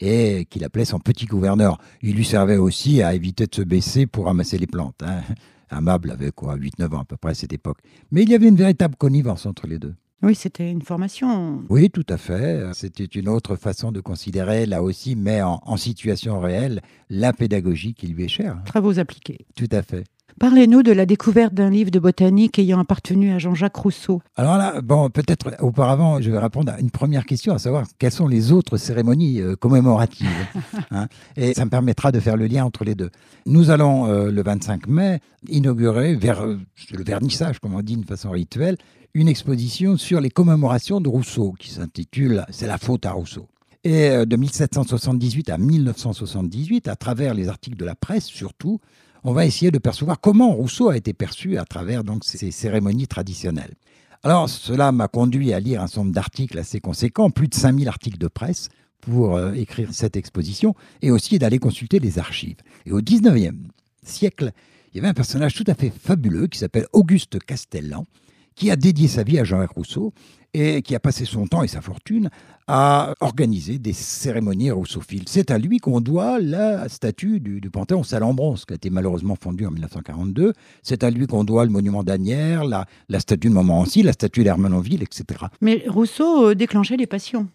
et 0.00 0.46
qu'il 0.48 0.64
appelait 0.64 0.84
son 0.84 0.98
petit 0.98 1.26
gouverneur. 1.26 1.78
Il 2.02 2.16
lui 2.16 2.24
servait 2.24 2.56
aussi 2.56 3.02
à 3.02 3.14
éviter 3.14 3.46
de 3.46 3.54
se 3.54 3.62
baisser 3.62 4.06
pour 4.06 4.26
ramasser 4.26 4.58
les 4.58 4.66
plantes. 4.66 5.02
Hein. 5.02 5.20
Amable 5.68 6.10
avait 6.10 6.32
quoi, 6.32 6.56
8-9 6.56 6.94
ans 6.94 7.00
à 7.00 7.04
peu 7.04 7.16
près 7.16 7.30
à 7.30 7.34
cette 7.34 7.52
époque. 7.52 7.78
Mais 8.10 8.22
il 8.22 8.28
y 8.30 8.34
avait 8.34 8.48
une 8.48 8.56
véritable 8.56 8.96
connivence 8.96 9.46
entre 9.46 9.66
les 9.66 9.78
deux. 9.78 9.94
Oui, 10.22 10.34
c'était 10.34 10.70
une 10.70 10.82
formation. 10.82 11.62
Oui, 11.70 11.88
tout 11.88 12.04
à 12.08 12.18
fait. 12.18 12.62
C'était 12.74 13.04
une 13.04 13.28
autre 13.28 13.56
façon 13.56 13.90
de 13.90 14.00
considérer, 14.00 14.66
là 14.66 14.82
aussi, 14.82 15.16
mais 15.16 15.40
en, 15.40 15.60
en 15.64 15.76
situation 15.78 16.40
réelle, 16.40 16.82
la 17.08 17.32
pédagogie 17.32 17.94
qui 17.94 18.08
lui 18.08 18.24
est 18.24 18.28
chère. 18.28 18.58
Travaux 18.66 18.98
appliqués. 18.98 19.46
Tout 19.56 19.68
à 19.70 19.80
fait. 19.80 20.04
Parlez-nous 20.40 20.82
de 20.82 20.92
la 20.92 21.04
découverte 21.04 21.52
d'un 21.52 21.68
livre 21.68 21.90
de 21.90 21.98
botanique 21.98 22.58
ayant 22.58 22.78
appartenu 22.78 23.30
à 23.30 23.38
Jean-Jacques 23.38 23.76
Rousseau. 23.76 24.22
Alors 24.36 24.56
là, 24.56 24.80
bon, 24.80 25.10
peut-être 25.10 25.54
auparavant, 25.62 26.18
je 26.22 26.30
vais 26.30 26.38
répondre 26.38 26.72
à 26.72 26.80
une 26.80 26.90
première 26.90 27.26
question, 27.26 27.52
à 27.52 27.58
savoir 27.58 27.84
quelles 27.98 28.10
sont 28.10 28.26
les 28.26 28.50
autres 28.50 28.78
cérémonies 28.78 29.42
euh, 29.42 29.54
commémoratives. 29.54 30.26
hein? 30.92 31.08
et 31.36 31.52
ça 31.52 31.66
me 31.66 31.70
permettra 31.70 32.10
de 32.10 32.20
faire 32.20 32.38
le 32.38 32.46
lien 32.46 32.64
entre 32.64 32.84
les 32.84 32.94
deux. 32.94 33.10
Nous 33.44 33.68
allons, 33.68 34.06
euh, 34.06 34.30
le 34.30 34.42
25 34.42 34.86
mai, 34.86 35.20
inaugurer, 35.46 36.14
vers 36.14 36.40
euh, 36.40 36.58
le 36.90 37.04
vernissage, 37.04 37.58
comme 37.58 37.74
on 37.74 37.82
dit 37.82 37.96
d'une 37.96 38.06
façon 38.06 38.30
rituelle, 38.30 38.78
une 39.12 39.28
exposition 39.28 39.98
sur 39.98 40.22
les 40.22 40.30
commémorations 40.30 41.02
de 41.02 41.10
Rousseau, 41.10 41.52
qui 41.58 41.68
s'intitule 41.68 42.46
C'est 42.48 42.66
la 42.66 42.78
faute 42.78 43.04
à 43.04 43.12
Rousseau. 43.12 43.46
Et 43.84 44.10
de 44.26 44.36
1778 44.36 45.50
à 45.50 45.58
1978, 45.58 46.88
à 46.88 46.96
travers 46.96 47.34
les 47.34 47.48
articles 47.48 47.78
de 47.78 47.84
la 47.84 47.94
presse 47.94 48.26
surtout, 48.26 48.78
on 49.24 49.32
va 49.32 49.46
essayer 49.46 49.70
de 49.70 49.78
percevoir 49.78 50.20
comment 50.20 50.52
Rousseau 50.52 50.88
a 50.88 50.96
été 50.96 51.12
perçu 51.12 51.58
à 51.58 51.64
travers 51.64 52.02
ces 52.22 52.50
cérémonies 52.50 53.06
traditionnelles. 53.06 53.74
Alors, 54.22 54.48
cela 54.50 54.92
m'a 54.92 55.08
conduit 55.08 55.52
à 55.52 55.60
lire 55.60 55.82
un 55.82 55.86
nombre 55.96 56.12
d'articles 56.12 56.58
assez 56.58 56.80
conséquents, 56.80 57.30
plus 57.30 57.48
de 57.48 57.54
5000 57.54 57.88
articles 57.88 58.18
de 58.18 58.28
presse 58.28 58.68
pour 59.00 59.36
euh, 59.36 59.52
écrire 59.54 59.88
cette 59.92 60.16
exposition, 60.16 60.74
et 61.00 61.10
aussi 61.10 61.38
d'aller 61.38 61.58
consulter 61.58 61.98
les 62.00 62.18
archives. 62.18 62.58
Et 62.84 62.92
au 62.92 63.00
19e 63.00 63.56
siècle, 64.02 64.52
il 64.92 64.98
y 64.98 65.00
avait 65.00 65.08
un 65.08 65.14
personnage 65.14 65.54
tout 65.54 65.64
à 65.66 65.74
fait 65.74 65.90
fabuleux 65.90 66.48
qui 66.48 66.58
s'appelle 66.58 66.86
Auguste 66.92 67.38
Castellan, 67.38 68.04
qui 68.56 68.70
a 68.70 68.76
dédié 68.76 69.08
sa 69.08 69.22
vie 69.22 69.38
à 69.38 69.44
Jean-Jacques 69.44 69.70
Rousseau 69.70 70.12
et 70.54 70.82
qui 70.82 70.94
a 70.94 71.00
passé 71.00 71.24
son 71.24 71.46
temps 71.46 71.62
et 71.62 71.68
sa 71.68 71.80
fortune 71.80 72.30
à 72.66 73.14
organiser 73.20 73.78
des 73.78 73.92
cérémonies 73.92 74.70
roussophiles. 74.70 75.24
C'est 75.26 75.50
à 75.50 75.58
lui 75.58 75.78
qu'on 75.78 76.00
doit 76.00 76.38
la 76.38 76.88
statue 76.88 77.40
du, 77.40 77.60
du 77.60 77.68
Panthéon 77.68 78.04
Salambronce, 78.04 78.64
qui 78.64 78.72
a 78.72 78.76
été 78.76 78.90
malheureusement 78.90 79.36
fondue 79.40 79.66
en 79.66 79.72
1942. 79.72 80.52
C'est 80.82 81.02
à 81.02 81.10
lui 81.10 81.26
qu'on 81.26 81.42
doit 81.42 81.64
le 81.64 81.70
monument 81.70 82.04
d'Anières, 82.04 82.64
la, 82.64 82.86
la 83.08 83.18
statue 83.20 83.48
de 83.48 83.54
Montmorency, 83.54 84.02
la 84.02 84.12
statue 84.12 84.44
d'Hermenonville, 84.44 85.02
etc. 85.02 85.46
Mais 85.60 85.84
Rousseau 85.88 86.50
euh, 86.50 86.54
déclenchait 86.54 86.96
les 86.96 87.08
passions. 87.08 87.48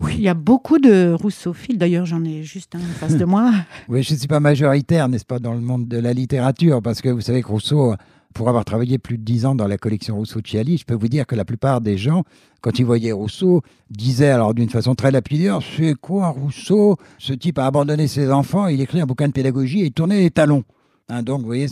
Oui. 0.00 0.12
Il 0.16 0.22
y 0.22 0.28
a 0.28 0.34
beaucoup 0.34 0.78
de 0.78 1.12
Roussophiles. 1.12 1.76
D'ailleurs, 1.76 2.06
j'en 2.06 2.24
ai 2.24 2.44
juste 2.44 2.74
un 2.74 2.78
en 2.78 2.94
face 2.98 3.16
de 3.16 3.24
moi. 3.24 3.52
Oui, 3.88 4.02
je 4.02 4.14
ne 4.14 4.18
suis 4.18 4.28
pas 4.28 4.40
majoritaire, 4.40 5.08
n'est-ce 5.08 5.24
pas, 5.24 5.40
dans 5.40 5.54
le 5.54 5.60
monde 5.60 5.88
de 5.88 5.98
la 5.98 6.12
littérature, 6.12 6.80
parce 6.82 7.00
que 7.00 7.08
vous 7.08 7.20
savez 7.20 7.42
que 7.42 7.48
Rousseau, 7.48 7.94
pour 8.34 8.48
avoir 8.48 8.64
travaillé 8.64 8.98
plus 8.98 9.18
de 9.18 9.24
dix 9.24 9.46
ans 9.46 9.54
dans 9.54 9.66
la 9.66 9.78
collection 9.78 10.16
Rousseau-Ciali, 10.16 10.78
je 10.78 10.84
peux 10.84 10.94
vous 10.94 11.08
dire 11.08 11.26
que 11.26 11.34
la 11.34 11.44
plupart 11.44 11.80
des 11.80 11.98
gens, 11.98 12.24
quand 12.60 12.78
ils 12.78 12.84
voyaient 12.84 13.12
Rousseau, 13.12 13.62
disaient 13.90 14.30
alors 14.30 14.54
d'une 14.54 14.68
façon 14.68 14.94
très 14.94 15.10
lapidaire, 15.10 15.60
c'est 15.76 15.94
quoi 15.94 16.28
Rousseau? 16.28 16.96
Ce 17.18 17.32
type 17.32 17.58
a 17.58 17.66
abandonné 17.66 18.06
ses 18.06 18.30
enfants, 18.30 18.66
il 18.68 18.80
écrit 18.80 19.00
un 19.00 19.06
bouquin 19.06 19.28
de 19.28 19.32
pédagogie 19.32 19.80
et 19.80 19.86
il 19.86 19.92
tournait 19.92 20.20
les 20.20 20.30
talons. 20.30 20.64
Hein, 21.08 21.22
donc, 21.22 21.40
vous 21.40 21.46
voyez, 21.46 21.68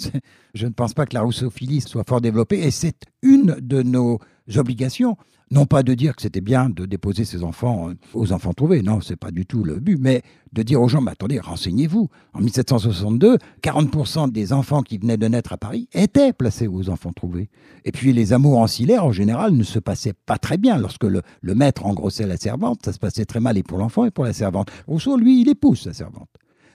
je 0.54 0.66
ne 0.66 0.72
pense 0.72 0.94
pas 0.94 1.04
que 1.04 1.14
la 1.14 1.20
rousseophilie 1.20 1.82
soit 1.82 2.04
fort 2.08 2.22
développée, 2.22 2.60
et 2.66 2.70
c'est 2.70 2.96
une 3.22 3.56
de 3.60 3.82
nos 3.82 4.18
obligations. 4.56 5.16
Non 5.52 5.64
pas 5.64 5.84
de 5.84 5.94
dire 5.94 6.16
que 6.16 6.22
c'était 6.22 6.40
bien 6.40 6.68
de 6.68 6.86
déposer 6.86 7.24
ses 7.24 7.44
enfants 7.44 7.90
euh, 7.90 7.94
aux 8.14 8.32
enfants 8.32 8.52
trouvés, 8.52 8.82
non, 8.82 9.00
c'est 9.00 9.14
pas 9.14 9.30
du 9.30 9.46
tout 9.46 9.62
le 9.62 9.78
but, 9.78 9.96
mais 10.00 10.22
de 10.52 10.62
dire 10.64 10.82
aux 10.82 10.88
gens, 10.88 11.00
mais 11.00 11.12
attendez, 11.12 11.38
renseignez-vous. 11.38 12.08
En 12.32 12.40
1762, 12.40 13.38
40% 13.62 14.32
des 14.32 14.52
enfants 14.52 14.82
qui 14.82 14.98
venaient 14.98 15.16
de 15.16 15.28
naître 15.28 15.52
à 15.52 15.56
Paris 15.56 15.88
étaient 15.92 16.32
placés 16.32 16.66
aux 16.66 16.90
enfants 16.90 17.12
trouvés. 17.12 17.48
Et 17.84 17.92
puis 17.92 18.12
les 18.12 18.32
amours 18.32 18.58
ancillaires, 18.58 19.04
en 19.04 19.12
général, 19.12 19.52
ne 19.52 19.62
se 19.62 19.78
passaient 19.78 20.14
pas 20.14 20.38
très 20.38 20.56
bien. 20.56 20.78
Lorsque 20.78 21.04
le, 21.04 21.22
maître 21.42 21.86
engrossait 21.86 22.26
la 22.26 22.36
servante, 22.36 22.80
ça 22.84 22.92
se 22.92 22.98
passait 22.98 23.24
très 23.24 23.40
mal 23.40 23.56
et 23.56 23.62
pour 23.62 23.78
l'enfant 23.78 24.04
et 24.04 24.10
pour 24.10 24.24
la 24.24 24.32
servante. 24.32 24.72
Rousseau, 24.88 25.16
lui, 25.16 25.42
il 25.42 25.48
épouse 25.48 25.82
sa 25.82 25.92
servante. 25.92 26.28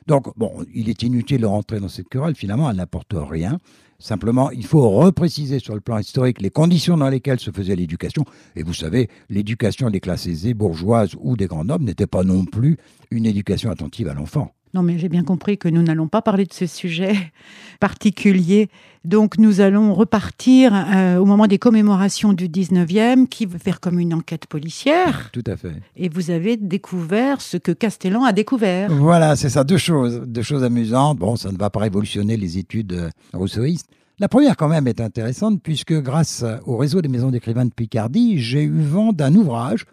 Donc, 0.08 0.28
bon, 0.38 0.52
il 0.74 0.90
est 0.90 1.04
inutile 1.04 1.42
de 1.42 1.46
rentrer 1.46 1.80
dans 1.82 1.90
cette 1.90 2.08
querelle, 2.08 2.36
finalement, 2.36 2.70
elle 2.70 2.78
n'apporte 2.78 3.14
rien. 3.14 3.60
Simplement, 4.02 4.50
il 4.50 4.66
faut 4.66 4.90
repréciser 4.90 5.60
sur 5.60 5.76
le 5.76 5.80
plan 5.80 6.00
historique 6.00 6.42
les 6.42 6.50
conditions 6.50 6.98
dans 6.98 7.08
lesquelles 7.08 7.40
se 7.40 7.52
faisait 7.52 7.76
l'éducation. 7.76 8.26
Et 8.56 8.64
vous 8.64 8.74
savez, 8.74 9.10
l'éducation 9.30 9.92
des 9.92 10.00
classes 10.00 10.26
aisées, 10.26 10.56
bourgeoises 10.56 11.16
ou 11.20 11.38
des 11.38 11.46
grands 11.46 11.66
nobles 11.66 11.86
n'était 11.86 12.08
pas 12.08 12.24
non 12.24 12.46
plus 12.46 12.78
une 13.12 13.28
éducation 13.28 13.70
attentive 13.70 14.08
à 14.08 14.16
l'enfant. 14.16 14.52
Non, 14.74 14.84
mais 14.84 14.98
j'ai 14.98 15.10
bien 15.10 15.24
compris 15.24 15.58
que 15.58 15.68
nous 15.68 15.82
n'allons 15.82 16.08
pas 16.08 16.22
parler 16.22 16.46
de 16.46 16.54
ce 16.54 16.66
sujet 16.66 17.14
particulier. 17.80 18.70
Donc, 19.04 19.38
nous 19.38 19.60
allons 19.60 19.94
repartir 19.94 20.74
euh, 20.74 21.18
au 21.18 21.26
moment 21.26 21.48
des 21.48 21.58
commémorations 21.58 22.34
du 22.34 22.48
19e, 22.48 23.28
qui 23.28 23.46
veut 23.46 23.58
faire 23.58 23.80
comme 23.80 24.00
une 24.00 24.14
enquête 24.14 24.46
policière. 24.46 25.30
Tout 25.34 25.44
à 25.48 25.58
fait. 25.58 25.74
Et 25.98 26.08
vous 26.08 26.30
avez 26.30 26.56
découvert 26.56 27.42
ce 27.42 27.58
que 27.58 27.72
Castellan 27.72 28.24
a 28.24 28.32
découvert. 28.32 28.92
Voilà, 28.92 29.36
c'est 29.36 29.50
ça, 29.50 29.64
deux 29.64 29.78
choses, 29.78 30.22
deux 30.26 30.44
choses 30.44 30.64
amusantes. 30.64 31.18
Bon, 31.18 31.36
ça 31.36 31.52
ne 31.52 31.58
va 31.58 31.70
pas 31.70 31.80
révolutionner 31.80 32.38
les 32.38 32.58
études 32.58 32.94
euh, 32.94 33.10
rousseauistes. 33.34 33.88
La 34.20 34.28
première, 34.28 34.56
quand 34.56 34.70
même, 34.70 34.88
est 34.88 35.02
intéressante, 35.02 35.62
puisque 35.64 36.00
grâce 36.00 36.46
au 36.66 36.78
réseau 36.78 37.02
des 37.02 37.10
maisons 37.10 37.32
d'écrivains 37.32 37.66
de 37.66 37.74
Picardie, 37.74 38.38
j'ai 38.38 38.62
eu 38.62 38.82
vent 38.82 39.14
d'un 39.14 39.34
ouvrage 39.34 39.86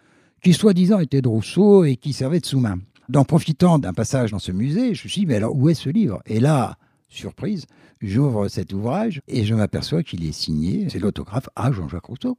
qui, 0.43 0.53
soi-disant, 0.53 0.99
était 0.99 1.21
de 1.21 1.27
Rousseau 1.27 1.83
et 1.83 1.95
qui 1.95 2.13
servait 2.13 2.39
de 2.39 2.45
sous-main. 2.45 2.77
Donc, 3.09 3.27
profitant 3.27 3.79
d'un 3.79 3.93
passage 3.93 4.31
dans 4.31 4.39
ce 4.39 4.51
musée, 4.51 4.93
je 4.93 5.03
me 5.03 5.09
suis 5.09 5.21
dit, 5.21 5.25
mais 5.25 5.35
alors, 5.35 5.55
où 5.55 5.67
est 5.69 5.73
ce 5.73 5.89
livre? 5.89 6.21
Et 6.27 6.39
là, 6.39 6.77
surprise, 7.09 7.65
j'ouvre 8.01 8.47
cet 8.47 8.71
ouvrage 8.71 9.21
et 9.27 9.43
je 9.45 9.55
m'aperçois 9.55 10.03
qu'il 10.03 10.23
est 10.25 10.31
signé, 10.31 10.87
c'est 10.89 10.99
l'autographe 10.99 11.49
à 11.55 11.71
Jean-Jacques 11.71 12.05
Rousseau. 12.05 12.37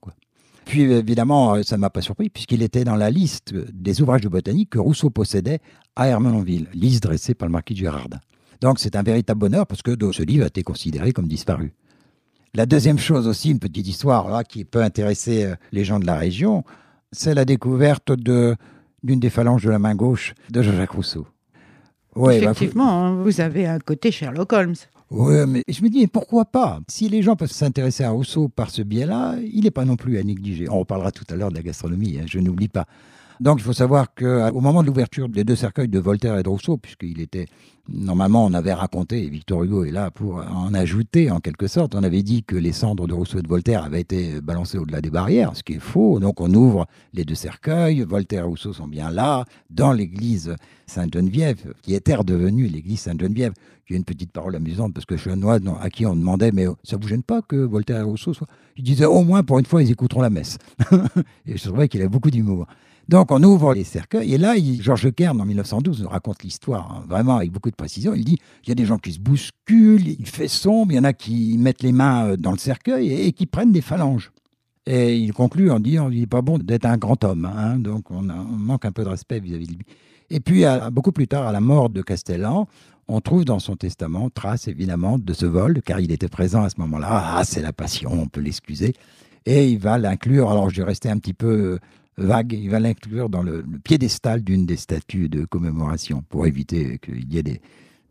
Puis 0.64 0.82
évidemment, 0.82 1.54
euh, 1.56 1.62
ça 1.64 1.76
ne 1.76 1.80
m'a 1.80 1.90
pas 1.90 2.02
surpris 2.02 2.28
puisqu'il 2.30 2.62
était 2.62 2.84
dans 2.84 2.94
la 2.94 3.10
liste 3.10 3.52
des 3.54 4.00
ouvrages 4.00 4.20
de 4.20 4.28
botanique 4.28 4.70
que 4.70 4.78
Rousseau 4.78 5.10
possédait 5.10 5.58
à 5.96 6.06
Hermenonville, 6.06 6.68
liste 6.72 7.02
dressée 7.02 7.34
par 7.34 7.48
le 7.48 7.52
marquis 7.52 7.74
de. 7.74 8.20
Donc 8.60 8.78
c'est 8.78 8.94
un 8.94 9.02
véritable 9.02 9.40
bonheur 9.40 9.66
parce 9.66 9.82
que 9.82 9.96
ce 10.12 10.22
livre 10.22 10.44
a 10.44 10.48
été 10.48 10.62
considéré 10.62 11.12
comme 11.12 11.26
disparu. 11.26 11.72
La 12.54 12.66
deuxième 12.66 12.98
chose 12.98 13.26
aussi, 13.26 13.50
une 13.50 13.58
petite 13.58 13.88
histoire 13.88 14.44
qui 14.44 14.64
peut 14.64 14.82
intéresser 14.82 15.44
euh, 15.44 15.54
les 15.72 15.82
gens 15.84 15.98
de 15.98 16.06
la 16.06 16.16
région, 16.16 16.62
c'est 17.10 17.34
la 17.34 17.44
découverte 17.44 18.12
de- 18.12 18.54
d'une 19.02 19.20
des 19.20 19.30
phalanges 19.30 19.64
de 19.64 19.70
la 19.70 19.78
main 19.78 19.94
gauche 19.94 20.34
de 20.50 20.62
Jean-Jacques 20.62 20.92
Rousseau. 20.92 21.26
Ouais, 22.16 22.40
bah, 22.40 22.50
Effectivement, 22.50 23.06
hein, 23.06 23.22
vous 23.22 23.40
avez 23.40 23.66
un 23.66 23.78
côté 23.78 24.10
Sherlock 24.10 24.52
Holmes. 24.52 24.74
Ouais, 25.10 25.44
mais 25.46 25.64
je 25.68 25.82
me 25.82 25.88
dis, 25.88 26.00
mais 26.00 26.06
pourquoi 26.06 26.44
pas? 26.44 26.80
Si 26.88 27.08
les 27.08 27.22
gens 27.22 27.34
peuvent 27.34 27.50
s'intéresser 27.50 28.04
à 28.04 28.10
Rousseau 28.10 28.48
par 28.48 28.70
ce 28.70 28.82
biais-là, 28.82 29.36
il 29.52 29.64
n'est 29.64 29.70
pas 29.72 29.84
non 29.84 29.96
plus 29.96 30.18
à 30.18 30.22
négliger. 30.22 30.68
On 30.68 30.78
reparlera 30.78 31.10
tout 31.10 31.24
à 31.30 31.36
l'heure 31.36 31.50
de 31.50 31.56
la 31.56 31.62
gastronomie, 31.62 32.18
hein, 32.20 32.26
je 32.26 32.38
n'oublie 32.38 32.68
pas. 32.68 32.86
Donc 33.40 33.58
il 33.58 33.62
faut 33.62 33.72
savoir 33.72 34.14
qu'au 34.14 34.60
moment 34.60 34.82
de 34.82 34.86
l'ouverture 34.86 35.30
des 35.30 35.44
deux 35.44 35.56
cercueils 35.56 35.88
de 35.88 35.98
Voltaire 35.98 36.36
et 36.38 36.42
de 36.42 36.48
Rousseau, 36.50 36.76
puisqu'il 36.76 37.22
était 37.22 37.46
normalement 37.88 38.44
on 38.44 38.52
avait 38.52 38.74
raconté, 38.74 39.24
et 39.24 39.30
Victor 39.30 39.64
Hugo 39.64 39.84
est 39.84 39.90
là 39.90 40.10
pour 40.10 40.36
en 40.36 40.74
ajouter 40.74 41.30
en 41.30 41.40
quelque 41.40 41.66
sorte, 41.66 41.94
on 41.94 42.02
avait 42.02 42.22
dit 42.22 42.44
que 42.44 42.54
les 42.54 42.72
cendres 42.72 43.06
de 43.06 43.14
Rousseau 43.14 43.38
et 43.38 43.42
de 43.42 43.48
Voltaire 43.48 43.82
avaient 43.82 44.02
été 44.02 44.42
balancées 44.42 44.76
au-delà 44.76 45.00
des 45.00 45.08
barrières, 45.08 45.56
ce 45.56 45.62
qui 45.62 45.72
est 45.72 45.80
faux. 45.80 46.20
Donc 46.20 46.38
on 46.42 46.52
ouvre 46.52 46.86
les 47.14 47.24
deux 47.24 47.34
cercueils, 47.34 48.02
Voltaire 48.02 48.44
et 48.44 48.46
Rousseau 48.46 48.74
sont 48.74 48.86
bien 48.86 49.10
là, 49.10 49.46
dans 49.70 49.94
l'église 49.94 50.54
Sainte-Geneviève, 50.86 51.72
qui 51.80 51.94
était 51.94 52.16
redevenue 52.16 52.66
l'église 52.66 53.00
Sainte-Geneviève. 53.00 53.54
A 53.90 53.96
une 53.96 54.04
petite 54.04 54.30
parole 54.30 54.54
amusante 54.54 54.94
parce 54.94 55.04
que 55.04 55.16
Chenois, 55.16 55.58
à 55.80 55.90
qui 55.90 56.06
on 56.06 56.14
demandait, 56.14 56.52
mais 56.52 56.66
ça 56.84 56.96
vous 56.96 57.08
gêne 57.08 57.24
pas 57.24 57.42
que 57.42 57.56
Voltaire 57.56 57.98
et 57.98 58.02
Rousseau 58.02 58.32
soient. 58.32 58.46
Il 58.76 58.84
disait 58.84 59.04
au 59.04 59.24
moins 59.24 59.42
pour 59.42 59.58
une 59.58 59.66
fois 59.66 59.82
ils 59.82 59.90
écouteront 59.90 60.22
la 60.22 60.30
messe. 60.30 60.58
et 61.46 61.56
je 61.56 61.68
trouvais 61.68 61.88
qu'il 61.88 62.00
avait 62.00 62.08
beaucoup 62.08 62.30
d'humour. 62.30 62.66
Donc 63.10 63.32
on 63.32 63.42
ouvre 63.42 63.74
les 63.74 63.82
cercueils 63.82 64.34
et 64.34 64.38
là, 64.38 64.54
Georges 64.78 65.12
Kern 65.12 65.40
en 65.40 65.44
1912 65.44 66.02
nous 66.02 66.08
raconte 66.08 66.44
l'histoire 66.44 66.92
hein, 66.92 67.04
vraiment 67.08 67.38
avec 67.38 67.50
beaucoup 67.50 67.68
de 67.68 67.74
précision. 67.74 68.14
Il 68.14 68.24
dit 68.24 68.38
il 68.62 68.68
y 68.68 68.72
a 68.72 68.76
des 68.76 68.86
gens 68.86 68.98
qui 68.98 69.12
se 69.12 69.18
bousculent, 69.18 70.06
il 70.06 70.26
fait 70.26 70.46
sombre, 70.46 70.92
il 70.92 70.94
y 70.94 70.98
en 71.00 71.02
a 71.02 71.12
qui 71.12 71.58
mettent 71.58 71.82
les 71.82 71.90
mains 71.90 72.26
euh, 72.26 72.36
dans 72.36 72.52
le 72.52 72.58
cercueil 72.58 73.12
et, 73.12 73.32
qui 73.32 73.46
prennent 73.46 73.72
des 73.72 73.80
phalanges. 73.80 74.30
Et 74.86 75.16
il 75.16 75.32
conclut 75.32 75.72
en 75.72 75.80
disant 75.80 76.08
il 76.08 76.20
n'est 76.20 76.26
pas 76.28 76.40
bon 76.40 76.58
d'être 76.58 76.86
un 76.86 76.96
grand 76.98 77.24
homme, 77.24 77.46
hein, 77.46 77.80
donc 77.80 78.12
on, 78.12 78.22
manque 78.22 78.84
un 78.84 78.92
peu 78.92 79.02
de 79.02 79.08
respect 79.08 79.40
vis-à-vis 79.40 79.66
de 79.66 79.72
lui. 79.72 79.86
Et 80.30 80.40
puis 80.40 80.64
beaucoup 80.92 81.12
plus 81.12 81.26
tard, 81.26 81.46
à 81.46 81.52
la 81.52 81.60
mort 81.60 81.90
de 81.90 82.02
Castellan, 82.02 82.68
on 83.08 83.20
trouve 83.20 83.44
dans 83.44 83.58
son 83.58 83.74
testament 83.74 84.30
trace 84.30 84.68
évidemment 84.68 85.18
de 85.18 85.32
ce 85.32 85.44
vol, 85.44 85.82
car 85.82 85.98
il 85.98 86.12
était 86.12 86.28
présent 86.28 86.62
à 86.62 86.70
ce 86.70 86.78
moment-là. 86.78 87.08
Ah, 87.10 87.42
c'est 87.44 87.60
la 87.60 87.72
passion, 87.72 88.12
on 88.12 88.26
peut 88.26 88.40
l'excuser. 88.40 88.94
Et 89.46 89.68
il 89.68 89.78
va 89.78 89.98
l'inclure. 89.98 90.50
Alors, 90.50 90.70
je 90.70 90.76
vais 90.76 90.86
rester 90.86 91.08
un 91.08 91.18
petit 91.18 91.34
peu 91.34 91.80
vague. 92.16 92.52
Il 92.52 92.70
va 92.70 92.78
l'inclure 92.78 93.28
dans 93.28 93.42
le, 93.42 93.64
piédestal 93.82 94.42
d'une 94.42 94.66
des 94.66 94.76
statues 94.76 95.28
de 95.28 95.44
commémoration 95.44 96.22
pour 96.28 96.46
éviter 96.46 96.98
qu'il 96.98 97.32
y 97.32 97.38
ait 97.38 97.42
des, 97.42 97.60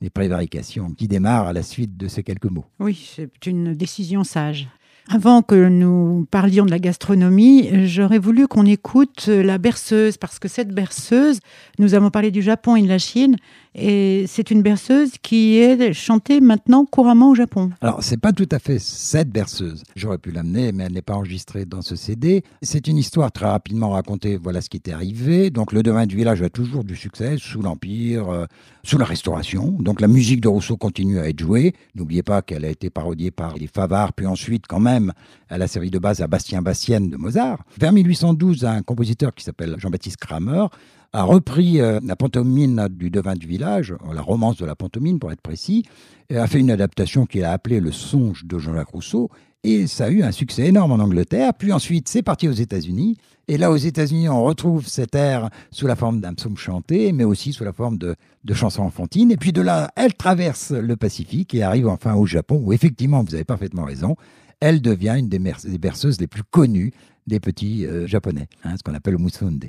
des 0.02 0.10
prévarications 0.10 0.92
qui 0.92 1.08
démarrent 1.08 1.48
à 1.48 1.54
la 1.54 1.64
suite 1.64 1.96
de 1.96 2.08
ces 2.08 2.24
quelques 2.24 2.50
mots. 2.50 2.66
Oui, 2.80 3.10
c'est 3.16 3.46
une 3.46 3.74
décision 3.76 4.26
sage. 4.26 4.68
Avant 5.12 5.42
que 5.42 5.56
nous 5.56 6.28
parlions 6.30 6.66
de 6.66 6.70
la 6.70 6.78
gastronomie, 6.78 7.88
j'aurais 7.88 8.20
voulu 8.20 8.48
qu'on 8.48 8.68
écoute 8.68 9.26
la 9.26 9.58
berceuse, 9.58 10.18
parce 10.18 10.38
que 10.38 10.48
cette 10.48 10.70
berceuse, 10.70 11.40
nous 11.80 11.96
avons 11.96 12.12
parlé 12.12 12.30
du 12.30 12.44
Japon 12.44 12.76
et 12.76 12.84
de 12.84 12.88
la 12.88 13.00
Chine, 13.00 13.36
et 13.76 14.26
c'est 14.28 14.50
une 14.50 14.62
berceuse 14.62 15.12
qui 15.22 15.58
est 15.60 15.94
chantée 15.94 16.42
maintenant 16.42 16.86
couramment 16.86 17.30
au 17.30 17.36
Japon. 17.36 17.70
Alors, 17.82 18.04
c'est 18.04 18.18
pas 18.18 18.34
tout 18.34 18.48
à 18.52 18.58
fait 18.58 18.80
cette 18.80 19.30
berceuse. 19.30 19.84
J'aurais 19.96 20.18
pu 20.18 20.32
l'amener, 20.32 20.72
mais 20.72 20.86
elle 20.86 20.94
n'est 20.94 21.04
pas 21.04 21.14
enregistrée 21.14 21.66
dans 21.66 21.82
ce 21.82 21.96
CD. 21.96 22.44
C'est 22.64 22.88
une 22.88 22.98
histoire 22.98 23.32
très 23.32 23.46
rapidement 23.46 23.92
racontée. 23.92 24.38
Voilà 24.38 24.62
ce 24.62 24.70
qui 24.70 24.78
était 24.78 24.92
arrivé. 24.92 25.52
Donc, 25.52 25.72
le 25.72 25.84
devin 25.84 26.08
du 26.08 26.16
village 26.16 26.42
a 26.42 26.50
toujours 26.50 26.84
du 26.84 26.96
succès 26.96 27.36
sous 27.38 27.62
l'Empire, 27.62 28.30
euh, 28.30 28.46
sous 28.84 28.98
la 28.98 29.06
Restauration. 29.06 29.76
Donc, 29.80 30.02
la 30.02 30.08
musique 30.08 30.42
de 30.42 30.48
Rousseau 30.48 30.76
continue 30.76 31.20
à 31.20 31.30
être 31.30 31.40
jouée. 31.40 31.74
N'oubliez 31.94 32.24
pas 32.24 32.42
qu'elle 32.42 32.66
a 32.66 32.70
été 32.70 32.90
parodiée 32.90 33.32
par 33.32 33.56
les 33.56 33.68
Favards, 33.68 34.14
puis 34.14 34.26
ensuite, 34.26 34.66
quand 34.68 34.80
même, 34.80 35.14
elle 35.48 35.62
a 35.62 35.68
servi 35.68 35.92
de 35.92 36.00
base 36.00 36.22
à 36.22 36.28
Bastien 36.28 36.62
Bastienne 36.62 37.10
de 37.10 37.18
Mozart. 37.18 37.64
Vers 37.80 37.94
1812, 37.94 38.66
un 38.66 38.82
compositeur 38.82 39.34
qui 39.36 39.44
s'appelle 39.44 39.76
Jean-Baptiste 39.78 40.18
Kramer 40.18 40.66
a 41.14 41.24
repris 41.24 41.82
euh, 41.82 42.00
la 42.04 42.16
pantomime 42.16 42.88
du 42.90 43.10
devin 43.10 43.36
du 43.36 43.48
village, 43.48 43.96
la 44.14 44.22
romance 44.22 44.58
de 44.58 44.66
la 44.66 44.76
pantomime 44.76 45.20
pour 45.20 45.32
être 45.32 45.42
précis, 45.42 45.86
et 46.30 46.38
a 46.38 46.48
fait 46.48 46.60
une 46.60 46.72
adaptation 46.72 47.26
qu'il 47.26 47.44
a 47.44 47.52
appelée 47.52 47.80
Le 47.80 47.92
songe 47.92 48.46
de 48.46 48.60
Jean-Jacques 48.60 48.90
Rousseau, 48.90 49.30
et 49.64 49.88
ça 49.88 50.06
a 50.06 50.10
eu 50.10 50.24
un 50.24 50.32
succès 50.32 50.68
énorme 50.68 50.94
en 50.94 51.04
Angleterre. 51.04 51.54
Puis 51.54 51.74
ensuite, 51.74 52.08
c'est 52.08 52.22
parti 52.22 52.48
aux 52.48 52.54
États-Unis. 52.54 53.18
Et 53.48 53.58
là, 53.58 53.72
aux 53.72 53.78
États-Unis, 53.78 54.30
on 54.30 54.44
retrouve 54.44 54.88
cet 54.88 55.16
air 55.16 55.50
sous 55.72 55.88
la 55.88 55.96
forme 55.96 56.22
d'un 56.22 56.34
psaume 56.34 56.56
chanté, 56.56 57.12
mais 57.12 57.26
aussi 57.26 57.52
sous 57.52 57.64
la 57.64 57.74
forme 57.74 57.98
de, 57.98 58.16
de 58.46 58.54
chansons 58.54 58.84
enfantines. 58.84 59.32
Et 59.32 59.38
puis 59.38 59.52
de 59.52 59.62
là, 59.62 59.92
elle 59.96 60.14
traverse 60.14 60.72
le 60.72 60.96
Pacifique 60.96 61.54
et 61.56 61.64
arrive 61.64 61.88
enfin 61.88 62.14
au 62.14 62.26
Japon, 62.26 62.62
où 62.64 62.72
effectivement, 62.72 63.24
vous 63.24 63.36
avez 63.36 63.44
parfaitement 63.44 63.84
raison, 63.84 64.16
elle 64.62 64.82
devient 64.82 65.16
une 65.18 65.30
des, 65.30 65.40
berceuses 65.40 66.22
les 66.22 66.28
plus 66.28 66.44
connues 66.44 66.94
des 67.28 67.40
petits 67.40 67.86
euh, 67.86 68.08
japonais, 68.08 68.48
hein, 68.64 68.76
ce 68.78 68.84
qu'on 68.84 68.94
appelle 68.94 69.14
le 69.14 69.20
musunde. 69.20 69.66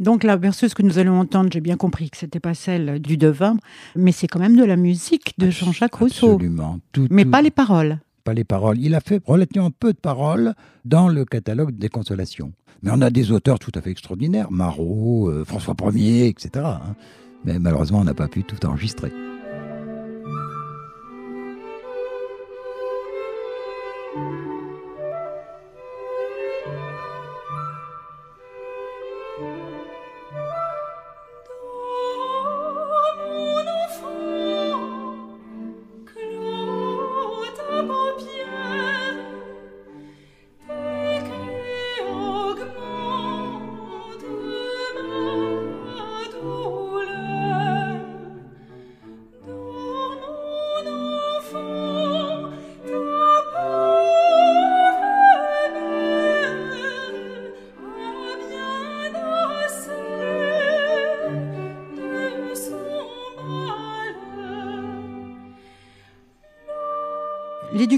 Donc 0.00 0.24
la 0.24 0.36
berceuse 0.36 0.74
que 0.74 0.82
nous 0.82 0.98
allons 0.98 1.18
entendre, 1.18 1.50
j'ai 1.52 1.60
bien 1.60 1.76
compris 1.76 2.10
que 2.10 2.16
c'était 2.16 2.40
pas 2.40 2.54
celle 2.54 3.00
du 3.00 3.16
devin, 3.16 3.56
mais 3.94 4.12
c'est 4.12 4.26
quand 4.26 4.40
même 4.40 4.56
de 4.56 4.64
la 4.64 4.76
musique 4.76 5.34
de 5.38 5.50
Jean-Jacques 5.50 5.94
Rousseau. 5.94 6.34
Absolument. 6.34 6.80
mais 7.10 7.24
pas 7.24 7.42
les 7.42 7.50
paroles. 7.50 7.98
Pas 8.24 8.34
les 8.34 8.44
paroles. 8.44 8.78
Il 8.78 8.94
a 8.94 9.00
fait 9.00 9.22
relativement 9.26 9.70
peu 9.70 9.92
de 9.92 9.98
paroles 9.98 10.54
dans 10.84 11.08
le 11.08 11.24
catalogue 11.24 11.76
des 11.76 11.88
consolations. 11.88 12.52
Mais 12.82 12.90
on 12.92 13.00
a 13.00 13.10
des 13.10 13.30
auteurs 13.30 13.58
tout 13.58 13.72
à 13.74 13.80
fait 13.80 13.90
extraordinaires, 13.90 14.50
Marot, 14.50 15.28
euh, 15.28 15.44
François 15.44 15.74
Ier, 15.94 16.26
etc. 16.26 16.64
Hein. 16.64 16.96
Mais 17.44 17.58
malheureusement, 17.58 18.00
on 18.00 18.04
n'a 18.04 18.14
pas 18.14 18.28
pu 18.28 18.44
tout 18.44 18.64
enregistrer. 18.66 19.12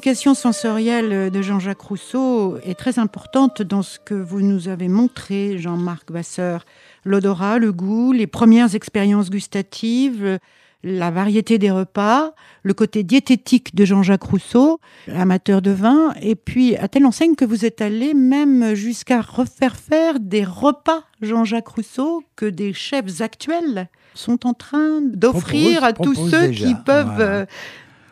L'éducation 0.04 0.34
sensorielle 0.34 1.30
de 1.30 1.40
Jean-Jacques 1.40 1.80
Rousseau 1.80 2.58
est 2.62 2.78
très 2.78 2.98
importante 2.98 3.62
dans 3.62 3.80
ce 3.80 3.98
que 3.98 4.12
vous 4.12 4.42
nous 4.42 4.68
avez 4.68 4.88
montré, 4.88 5.56
Jean-Marc 5.56 6.10
Vasseur. 6.10 6.66
L'odorat, 7.06 7.58
le 7.58 7.72
goût, 7.72 8.12
les 8.12 8.26
premières 8.26 8.74
expériences 8.74 9.30
gustatives, 9.30 10.38
la 10.82 11.10
variété 11.10 11.56
des 11.56 11.70
repas, 11.70 12.34
le 12.64 12.74
côté 12.74 13.02
diététique 13.02 13.74
de 13.74 13.86
Jean-Jacques 13.86 14.24
Rousseau, 14.24 14.78
amateur 15.08 15.62
de 15.62 15.70
vin, 15.70 16.12
et 16.20 16.34
puis 16.34 16.76
à 16.76 16.88
telle 16.88 17.06
enseigne 17.06 17.34
que 17.34 17.46
vous 17.46 17.64
êtes 17.64 17.80
allé 17.80 18.12
même 18.12 18.74
jusqu'à 18.74 19.22
refaire 19.22 19.74
faire 19.74 20.20
des 20.20 20.44
repas 20.44 21.04
Jean-Jacques 21.22 21.68
Rousseau 21.68 22.22
que 22.36 22.44
des 22.44 22.74
chefs 22.74 23.22
actuels 23.22 23.88
sont 24.12 24.46
en 24.46 24.52
train 24.52 25.00
d'offrir 25.00 25.82
à 25.82 25.94
tous 25.94 26.14
ceux 26.28 26.48
qui 26.48 26.74
peuvent 26.84 27.20
euh, 27.20 27.46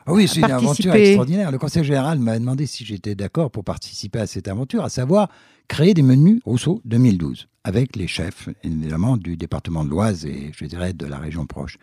ah 0.07 0.13
oui, 0.13 0.27
c'est 0.29 0.41
une 0.41 0.51
aventure 0.51 0.95
extraordinaire. 0.95 1.51
Le 1.51 1.59
conseil 1.59 1.85
général 1.85 2.19
m'a 2.19 2.39
demandé 2.39 2.67
si 2.67 2.85
j'étais 2.85 3.15
d'accord 3.15 3.51
pour 3.51 3.65
participer 3.65 4.19
à 4.19 4.27
cette 4.27 4.49
aventure, 4.49 4.85
à 4.85 4.89
savoir 4.89 5.29
créer 5.69 5.95
des 5.95 6.03
menus 6.03 6.41
Rousseau 6.45 6.81
2012, 6.85 7.49
avec 7.65 7.97
les 7.97 8.07
chefs, 8.07 8.49
évidemment, 8.65 9.17
du 9.17 9.37
département 9.37 9.85
de 9.85 9.91
l'Oise 9.91 10.27
et, 10.27 10.51
je 10.57 10.65
dirais, 10.65 10.93
de 10.93 11.07
la 11.07 11.19
région 11.19 11.47
proche. 11.47 11.79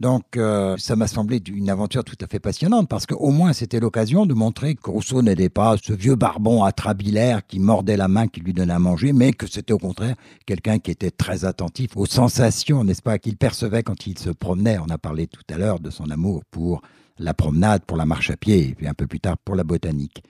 Donc, 0.00 0.36
euh, 0.36 0.76
ça 0.76 0.94
m'a 0.94 1.06
semblé 1.06 1.42
une 1.48 1.70
aventure 1.70 2.04
tout 2.04 2.16
à 2.20 2.26
fait 2.26 2.38
passionnante 2.38 2.86
parce 2.88 3.06
qu'au 3.06 3.30
moins 3.30 3.54
c'était 3.54 3.80
l'occasion 3.80 4.26
de 4.26 4.34
montrer 4.34 4.74
que 4.74 4.90
Rousseau 4.90 5.22
n'était 5.22 5.48
pas 5.48 5.76
ce 5.82 5.94
vieux 5.94 6.16
barbon 6.16 6.64
atrabilaire 6.64 7.46
qui 7.46 7.58
mordait 7.58 7.96
la 7.96 8.06
main 8.06 8.28
qui 8.28 8.40
lui 8.40 8.52
donnait 8.52 8.74
à 8.74 8.78
manger, 8.78 9.14
mais 9.14 9.32
que 9.32 9.46
c'était 9.46 9.72
au 9.72 9.78
contraire 9.78 10.14
quelqu'un 10.44 10.78
qui 10.78 10.90
était 10.90 11.10
très 11.10 11.46
attentif 11.46 11.96
aux 11.96 12.04
sensations, 12.04 12.84
n'est-ce 12.84 13.00
pas, 13.00 13.18
qu'il 13.18 13.38
percevait 13.38 13.82
quand 13.82 14.06
il 14.06 14.18
se 14.18 14.28
promenait. 14.28 14.78
On 14.78 14.90
a 14.90 14.98
parlé 14.98 15.28
tout 15.28 15.42
à 15.50 15.56
l'heure 15.56 15.80
de 15.80 15.88
son 15.88 16.10
amour 16.10 16.42
pour 16.50 16.82
la 17.18 17.34
promenade, 17.34 17.82
pour 17.84 17.96
la 17.96 18.06
marche 18.06 18.30
à 18.30 18.36
pied, 18.36 18.68
et 18.70 18.74
puis 18.74 18.86
un 18.86 18.94
peu 18.94 19.06
plus 19.06 19.20
tard 19.20 19.36
pour 19.38 19.56
la 19.56 19.64
botanique. 19.64 20.22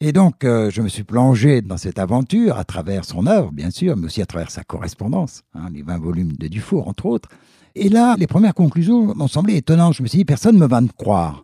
Et 0.00 0.12
donc, 0.12 0.44
euh, 0.44 0.70
je 0.70 0.82
me 0.82 0.88
suis 0.88 1.04
plongé 1.04 1.62
dans 1.62 1.76
cette 1.76 1.98
aventure 1.98 2.58
à 2.58 2.64
travers 2.64 3.04
son 3.04 3.26
œuvre, 3.26 3.52
bien 3.52 3.70
sûr, 3.70 3.96
mais 3.96 4.06
aussi 4.06 4.20
à 4.20 4.26
travers 4.26 4.50
sa 4.50 4.64
correspondance, 4.64 5.42
hein, 5.54 5.68
les 5.72 5.82
20 5.82 5.98
volumes 5.98 6.32
de 6.32 6.48
Dufour, 6.48 6.88
entre 6.88 7.06
autres. 7.06 7.28
Et 7.74 7.88
là, 7.88 8.16
les 8.18 8.26
premières 8.26 8.54
conclusions 8.54 9.14
m'ont 9.14 9.28
semblé 9.28 9.56
étonnantes. 9.56 9.94
Je 9.94 10.02
me 10.02 10.08
suis 10.08 10.18
dit, 10.18 10.24
personne 10.24 10.56
ne 10.56 10.60
me 10.60 10.66
va 10.66 10.80
me 10.80 10.88
croire. 10.88 11.43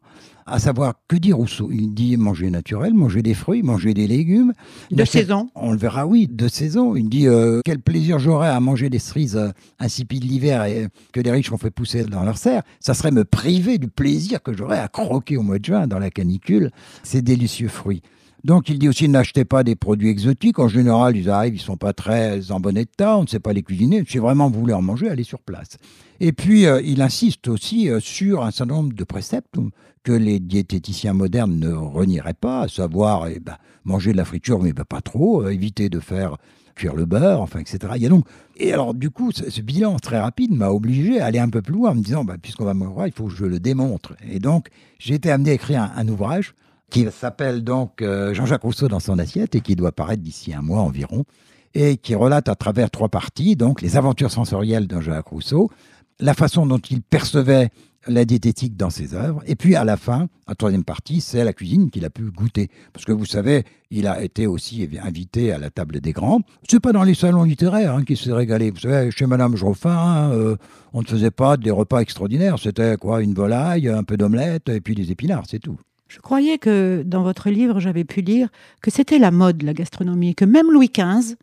À 0.53 0.59
savoir, 0.59 0.95
que 1.07 1.15
dit 1.15 1.33
Rousseau 1.33 1.71
Il 1.71 1.95
dit 1.95 2.17
manger 2.17 2.51
naturel, 2.51 2.93
manger 2.93 3.23
des 3.23 3.35
fruits, 3.35 3.63
manger 3.63 3.95
des 3.95 4.09
légumes. 4.09 4.53
De 4.91 5.05
saison. 5.05 5.49
On 5.55 5.71
le 5.71 5.79
verra, 5.79 6.09
oui, 6.09 6.27
de 6.27 6.49
saison. 6.49 6.97
Il 6.97 7.09
dit 7.09 7.29
euh, 7.29 7.61
quel 7.65 7.79
plaisir 7.79 8.19
j'aurais 8.19 8.49
à 8.49 8.59
manger 8.59 8.91
des 8.91 8.99
cerises 8.99 9.37
euh, 9.37 9.51
insipides 9.79 10.25
l'hiver 10.25 10.65
et 10.65 10.89
que 11.13 11.21
les 11.21 11.31
riches 11.31 11.53
ont 11.53 11.57
fait 11.57 11.71
pousser 11.71 12.03
dans 12.03 12.25
leur 12.25 12.37
serre. 12.37 12.63
Ça 12.81 12.95
serait 12.95 13.13
me 13.13 13.25
priver 13.25 13.79
du 13.79 13.87
plaisir 13.87 14.43
que 14.43 14.53
j'aurais 14.53 14.81
à 14.81 14.89
croquer 14.89 15.37
au 15.37 15.43
mois 15.43 15.61
de 15.61 15.65
juin 15.65 15.87
dans 15.87 16.01
la 16.01 16.11
canicule 16.11 16.73
ces 17.05 17.23
délicieux 17.23 17.69
fruits. 17.69 18.03
Donc 18.45 18.69
il 18.69 18.79
dit 18.79 18.89
aussi 18.89 19.09
n'achetez 19.09 19.45
pas 19.45 19.63
des 19.63 19.77
produits 19.77 20.09
exotiques. 20.09 20.59
En 20.59 20.69
général, 20.69 21.17
ils 21.17 21.29
arrivent, 21.29 21.55
ils 21.55 21.61
sont 21.61 21.77
pas 21.77 21.93
très 21.93 22.51
en 22.51 22.61
bon 22.61 22.77
état, 22.77 23.19
on 23.19 23.23
ne 23.23 23.29
sait 23.29 23.41
pas 23.41 23.53
les 23.53 23.63
cuisiner. 23.63 24.03
Si 24.09 24.19
vraiment 24.19 24.51
vous 24.51 24.61
voulez 24.61 24.75
en 24.75 24.83
manger, 24.83 25.09
allez 25.09 25.25
sur 25.25 25.41
place. 25.41 25.77
Et 26.21 26.33
puis 26.33 26.67
euh, 26.67 26.81
il 26.83 27.03
insiste 27.03 27.49
aussi 27.49 27.89
euh, 27.91 28.01
sur 28.01 28.45
un 28.45 28.51
certain 28.51 28.75
nombre 28.75 28.95
de 28.95 29.05
préceptes 29.05 29.57
que 30.03 30.13
les 30.13 30.41
diététiciens 30.41 31.13
modernes 31.13 31.59
ne 31.59 31.73
renieraient 31.73 32.35
pas, 32.35 32.63
à 32.63 32.69
savoir 32.69 33.29
eh 33.29 33.41
ben, 33.41 33.57
manger 33.85 34.13
de 34.13 34.17
la 34.17 34.25
friture, 34.25 34.61
mais 34.61 34.73
ben, 34.73 34.85
pas 34.85 35.03
trop, 35.03 35.43
euh, 35.43 35.53
éviter 35.53 35.89
de 35.89 36.01
faire 36.01 36.37
cuire 36.75 36.95
le 36.95 37.05
beurre, 37.05 37.43
enfin, 37.43 37.59
etc. 37.59 37.79
Il 37.97 38.03
y 38.03 38.07
a 38.07 38.09
donc... 38.09 38.25
Et 38.57 38.73
alors, 38.73 38.95
du 38.95 39.11
coup, 39.11 39.33
ce, 39.33 39.61
bilan 39.61 39.99
très 39.99 40.19
rapide 40.19 40.53
m'a 40.53 40.71
obligé 40.71 41.21
à 41.21 41.27
aller 41.27 41.39
un 41.39 41.51
peu 41.51 41.61
plus 41.61 41.75
loin 41.75 41.91
en 41.91 41.95
me 41.95 42.03
disant, 42.03 42.25
bah, 42.25 42.37
puisqu'on 42.41 42.65
va 42.65 42.73
me 42.73 42.87
voir, 42.87 43.07
il 43.07 43.13
faut 43.13 43.27
que 43.27 43.35
je 43.35 43.45
le 43.45 43.61
démontre. 43.61 44.15
Et 44.31 44.39
donc, 44.39 44.69
j'ai 44.99 45.15
été 45.15 45.31
amené 45.31 45.51
à 45.51 45.55
écrire 45.55 45.91
un 45.95 46.09
ouvrage 46.09 46.55
qui 46.91 47.07
s'appelle 47.11 47.63
donc 47.65 48.03
euh, 48.03 48.35
Jean-Jacques 48.35 48.63
Rousseau 48.63 48.89
dans 48.89 49.01
son 49.01 49.19
assiette 49.19 49.55
et 49.55 49.61
qui 49.61 49.77
doit 49.77 49.93
paraître 49.93 50.23
d'ici 50.23 50.53
un 50.53 50.63
mois 50.63 50.81
environ, 50.81 51.25
et 51.73 51.97
qui 51.97 52.15
relate 52.15 52.49
à 52.49 52.57
travers 52.57 52.91
trois 52.91 53.09
parties, 53.09 53.57
donc 53.57 53.81
les 53.81 53.97
aventures 53.97 54.31
sensorielles 54.31 54.87
de 54.87 54.97
Jean-Jacques 54.97 55.29
Rousseau, 55.29 55.71
la 56.19 56.35
façon 56.35 56.67
dont 56.67 56.79
il 56.79 57.01
percevait 57.01 57.71
la 58.07 58.25
diététique 58.25 58.77
dans 58.77 58.89
ses 58.91 59.15
œuvres, 59.15 59.43
et 59.47 59.57
puis 59.57 59.77
à 59.77 59.85
la 59.85 59.97
fin, 59.97 60.29
la 60.49 60.55
troisième 60.55 60.85
partie, 60.85 61.21
c'est 61.21 61.45
la 61.45 61.53
cuisine 61.53 61.91
qu'il 61.91 62.05
a 62.05 62.11
pu 62.11 62.31
goûter. 62.31 62.71
Parce 62.93 63.05
que 63.05 63.13
vous 63.13 63.27
savez, 63.27 63.65
il 63.91 64.07
a 64.07 64.23
été 64.23 64.47
aussi 64.47 64.89
invité 65.03 65.53
à 65.53 65.59
la 65.59 65.71
table 65.71 66.01
des 66.01 66.13
grands. 66.13 66.41
C'est 66.69 66.81
pas 66.81 66.93
dans 66.93 67.03
les 67.03 67.15
salons 67.15 67.45
littéraires 67.45 67.95
hein, 67.95 68.05
qu'il 68.05 68.17
s'est 68.17 68.33
régalé. 68.33 68.71
Vous 68.71 68.81
savez, 68.81 69.11
chez 69.11 69.27
Madame 69.27 69.55
Geoffin, 69.55 70.31
euh, 70.33 70.57
on 70.95 71.03
ne 71.03 71.07
faisait 71.07 71.31
pas 71.31 71.59
des 71.59 71.71
repas 71.71 72.01
extraordinaires. 72.01 72.59
C'était 72.59 72.97
quoi 72.97 73.23
Une 73.23 73.35
volaille, 73.35 73.89
un 73.89 74.03
peu 74.03 74.17
d'omelette, 74.17 74.71
et 74.71 74.81
puis 74.81 74.95
des 74.95 75.13
épinards, 75.13 75.45
c'est 75.47 75.61
tout. 75.61 75.79
Je 76.11 76.19
croyais 76.19 76.59
que 76.59 77.05
dans 77.07 77.23
votre 77.23 77.51
livre, 77.51 77.79
j'avais 77.79 78.03
pu 78.03 78.21
lire 78.21 78.49
que 78.83 78.91
c'était 78.91 79.21
la 79.21 79.31
mode, 79.31 79.63
la 79.63 79.73
gastronomie, 79.73 80.35
que 80.35 80.45
même 80.45 80.73
Louis 80.73 80.91
XV 80.93 81.37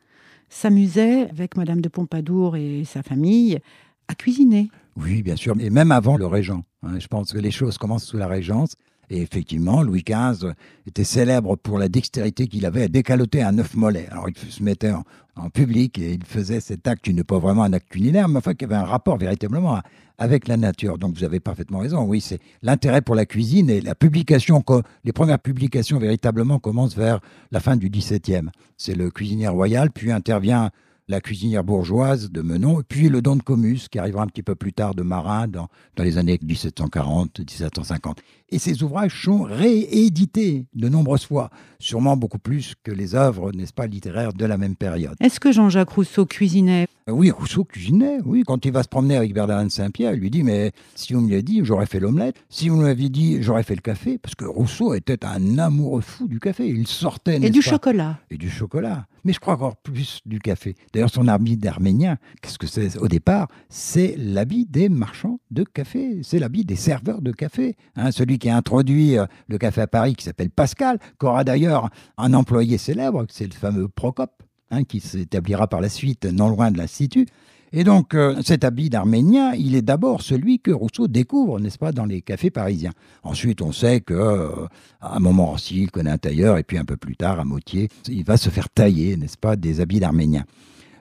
s'amusait 0.49 1.29
avec 1.29 1.55
Madame 1.55 1.79
de 1.79 1.87
Pompadour 1.87 2.57
et 2.57 2.83
sa 2.83 3.01
famille 3.01 3.59
à 4.09 4.15
cuisiner. 4.15 4.69
Oui, 4.97 5.23
bien 5.23 5.37
sûr, 5.37 5.55
mais 5.55 5.69
même 5.69 5.93
avant 5.93 6.17
le 6.17 6.27
régent. 6.27 6.65
hein. 6.83 6.99
je 6.99 7.07
pense 7.07 7.31
que 7.31 7.37
les 7.37 7.51
choses 7.51 7.77
commencent 7.77 8.03
sous 8.03 8.17
la 8.17 8.27
régence. 8.27 8.75
Et 9.09 9.21
effectivement, 9.21 9.83
Louis 9.83 10.03
XV 10.07 10.51
était 10.85 11.03
célèbre 11.03 11.55
pour 11.55 11.77
la 11.77 11.87
dextérité 11.87 12.47
qu'il 12.47 12.65
avait 12.65 12.83
à 12.83 12.87
décaloter 12.87 13.41
un 13.41 13.57
œuf 13.57 13.75
mollet. 13.75 14.07
Alors, 14.11 14.27
il 14.29 14.51
se 14.51 14.61
mettait 14.61 14.91
en, 14.91 15.03
public 15.53 15.99
et 15.99 16.13
il 16.13 16.25
faisait 16.25 16.59
cet 16.59 16.87
acte 16.87 17.05
qui 17.05 17.13
n'est 17.13 17.23
pas 17.23 17.37
vraiment 17.37 17.61
un 17.61 17.71
acte 17.71 17.89
culinaire, 17.89 18.27
mais 18.27 18.37
enfin 18.37 18.55
qui 18.55 18.65
avait 18.65 18.73
un 18.73 18.85
rapport 18.85 19.17
véritablement 19.17 19.79
avec 20.17 20.47
la 20.47 20.57
nature. 20.57 20.97
Donc, 20.97 21.15
vous 21.15 21.23
avez 21.23 21.39
parfaitement 21.39 21.77
raison. 21.77 22.03
Oui, 22.05 22.21
c'est 22.21 22.39
l'intérêt 22.63 23.01
pour 23.01 23.13
la 23.13 23.27
cuisine 23.27 23.69
et 23.69 23.79
la 23.79 23.93
publication, 23.93 24.63
les 25.03 25.13
premières 25.13 25.37
publications 25.37 25.99
véritablement 25.99 26.57
commencent 26.57 26.97
vers 26.97 27.19
la 27.51 27.59
fin 27.59 27.75
du 27.75 27.89
XVIIe. 27.89 28.49
C'est 28.77 28.95
le 28.95 29.11
cuisinier 29.11 29.47
royal, 29.47 29.91
puis 29.91 30.11
intervient 30.11 30.71
la 31.07 31.21
cuisinière 31.21 31.63
bourgeoise 31.63 32.29
de 32.31 32.41
Menon, 32.41 32.81
puis 32.87 33.07
le 33.09 33.21
don 33.21 33.37
de 33.37 33.43
Comus, 33.43 33.87
qui 33.89 33.97
arrivera 33.97 34.23
un 34.23 34.27
petit 34.27 34.43
peu 34.43 34.55
plus 34.55 34.73
tard 34.73 34.93
de 34.93 35.03
Marin, 35.03 35.47
dans, 35.47 35.69
dans 35.95 36.03
les 36.03 36.17
années 36.17 36.37
1740-1750. 36.43 38.17
Et 38.49 38.59
ces 38.59 38.83
ouvrages 38.83 39.23
sont 39.23 39.43
réédités 39.43 40.65
de 40.73 40.89
nombreuses 40.89 41.25
fois, 41.25 41.49
sûrement 41.79 42.17
beaucoup 42.17 42.39
plus 42.39 42.75
que 42.83 42.91
les 42.91 43.15
œuvres, 43.15 43.51
n'est-ce 43.53 43.73
pas, 43.73 43.87
littéraires 43.87 44.33
de 44.33 44.45
la 44.45 44.57
même 44.57 44.75
période. 44.75 45.15
Est-ce 45.19 45.39
que 45.39 45.51
Jean-Jacques 45.51 45.89
Rousseau 45.89 46.25
cuisinait? 46.25 46.87
Oui, 47.09 47.31
Rousseau 47.31 47.63
cuisinait, 47.63 48.19
oui. 48.25 48.43
Quand 48.45 48.65
il 48.65 48.73
va 48.73 48.83
se 48.83 48.89
promener 48.89 49.15
avec 49.15 49.33
Bernardin 49.33 49.65
de 49.65 49.71
Saint-Pierre, 49.71 50.13
il 50.13 50.19
lui 50.19 50.29
dit, 50.29 50.43
mais 50.43 50.73
si 50.93 51.13
vous 51.13 51.21
me 51.21 51.29
l'aviez 51.29 51.41
dit, 51.43 51.61
j'aurais 51.63 51.85
fait 51.85 52.01
l'omelette. 52.01 52.35
Si 52.49 52.67
vous 52.67 52.75
m'aviez 52.75 53.07
dit, 53.07 53.41
j'aurais 53.41 53.63
fait 53.63 53.75
le 53.75 53.81
café. 53.81 54.17
Parce 54.17 54.35
que 54.35 54.43
Rousseau 54.43 54.93
était 54.93 55.23
un 55.25 55.57
amoureux 55.57 56.01
fou 56.01 56.27
du 56.27 56.41
café. 56.41 56.67
Il 56.67 56.85
sortait, 56.85 57.37
Et 57.37 57.49
du 57.49 57.61
pas, 57.61 57.69
chocolat 57.69 58.19
et 58.29 58.37
du 58.37 58.49
chocolat. 58.49 59.07
Mais 59.23 59.31
je 59.31 59.39
crois 59.39 59.53
encore 59.53 59.77
plus 59.77 60.19
du 60.25 60.39
café. 60.39 60.75
D'ailleurs, 60.93 61.09
son 61.09 61.29
habit 61.29 61.55
d'arménien, 61.55 62.17
qu'est-ce 62.41 62.57
que 62.57 62.67
c'est 62.67 62.97
au 62.97 63.07
départ 63.07 63.47
C'est 63.69 64.15
l'habit 64.17 64.65
des 64.65 64.89
marchands 64.89 65.39
de 65.49 65.63
café. 65.63 66.19
C'est 66.23 66.39
l'habit 66.39 66.65
des 66.65 66.75
serveurs 66.75 67.21
de 67.21 67.31
café. 67.31 67.75
Hein, 67.95 68.11
celui 68.11 68.37
qui 68.37 68.49
a 68.49 68.57
introduit 68.57 69.17
euh, 69.17 69.25
le 69.47 69.57
café 69.57 69.81
à 69.81 69.87
Paris, 69.87 70.15
qui 70.15 70.25
s'appelle 70.25 70.49
Pascal, 70.49 70.99
qu'aura 71.19 71.45
d'ailleurs 71.45 71.89
un 72.17 72.33
employé 72.33 72.77
célèbre, 72.77 73.25
c'est 73.29 73.47
le 73.47 73.53
fameux 73.53 73.87
Procope, 73.87 74.43
hein, 74.71 74.83
qui 74.83 74.99
s'établira 74.99 75.67
par 75.67 75.81
la 75.81 75.89
suite 75.89 76.25
non 76.25 76.49
loin 76.49 76.71
de 76.71 76.77
l'Institut. 76.77 77.27
Et 77.73 77.83
donc, 77.83 78.13
euh, 78.13 78.41
cet 78.43 78.63
habit 78.63 78.89
d'Arménien, 78.89 79.53
il 79.53 79.75
est 79.75 79.81
d'abord 79.81 80.21
celui 80.21 80.59
que 80.59 80.71
Rousseau 80.71 81.07
découvre, 81.07 81.59
n'est-ce 81.59 81.77
pas, 81.77 81.91
dans 81.91 82.05
les 82.05 82.21
cafés 82.21 82.49
parisiens. 82.49 82.93
Ensuite, 83.23 83.61
on 83.61 83.73
sait 83.73 83.99
que 83.99 84.13
euh, 84.13 84.67
à 85.01 85.19
Montmorency, 85.19 85.83
il 85.83 85.91
connaît 85.91 86.11
un 86.11 86.17
tailleur, 86.17 86.57
et 86.57 86.63
puis 86.63 86.77
un 86.77 86.85
peu 86.85 86.95
plus 86.95 87.17
tard, 87.17 87.39
à 87.41 87.43
Motier, 87.43 87.89
il 88.07 88.23
va 88.23 88.37
se 88.37 88.49
faire 88.49 88.69
tailler, 88.69 89.17
n'est-ce 89.17 89.37
pas, 89.37 89.57
des 89.57 89.81
habits 89.81 89.99
d'Arménien. 89.99 90.45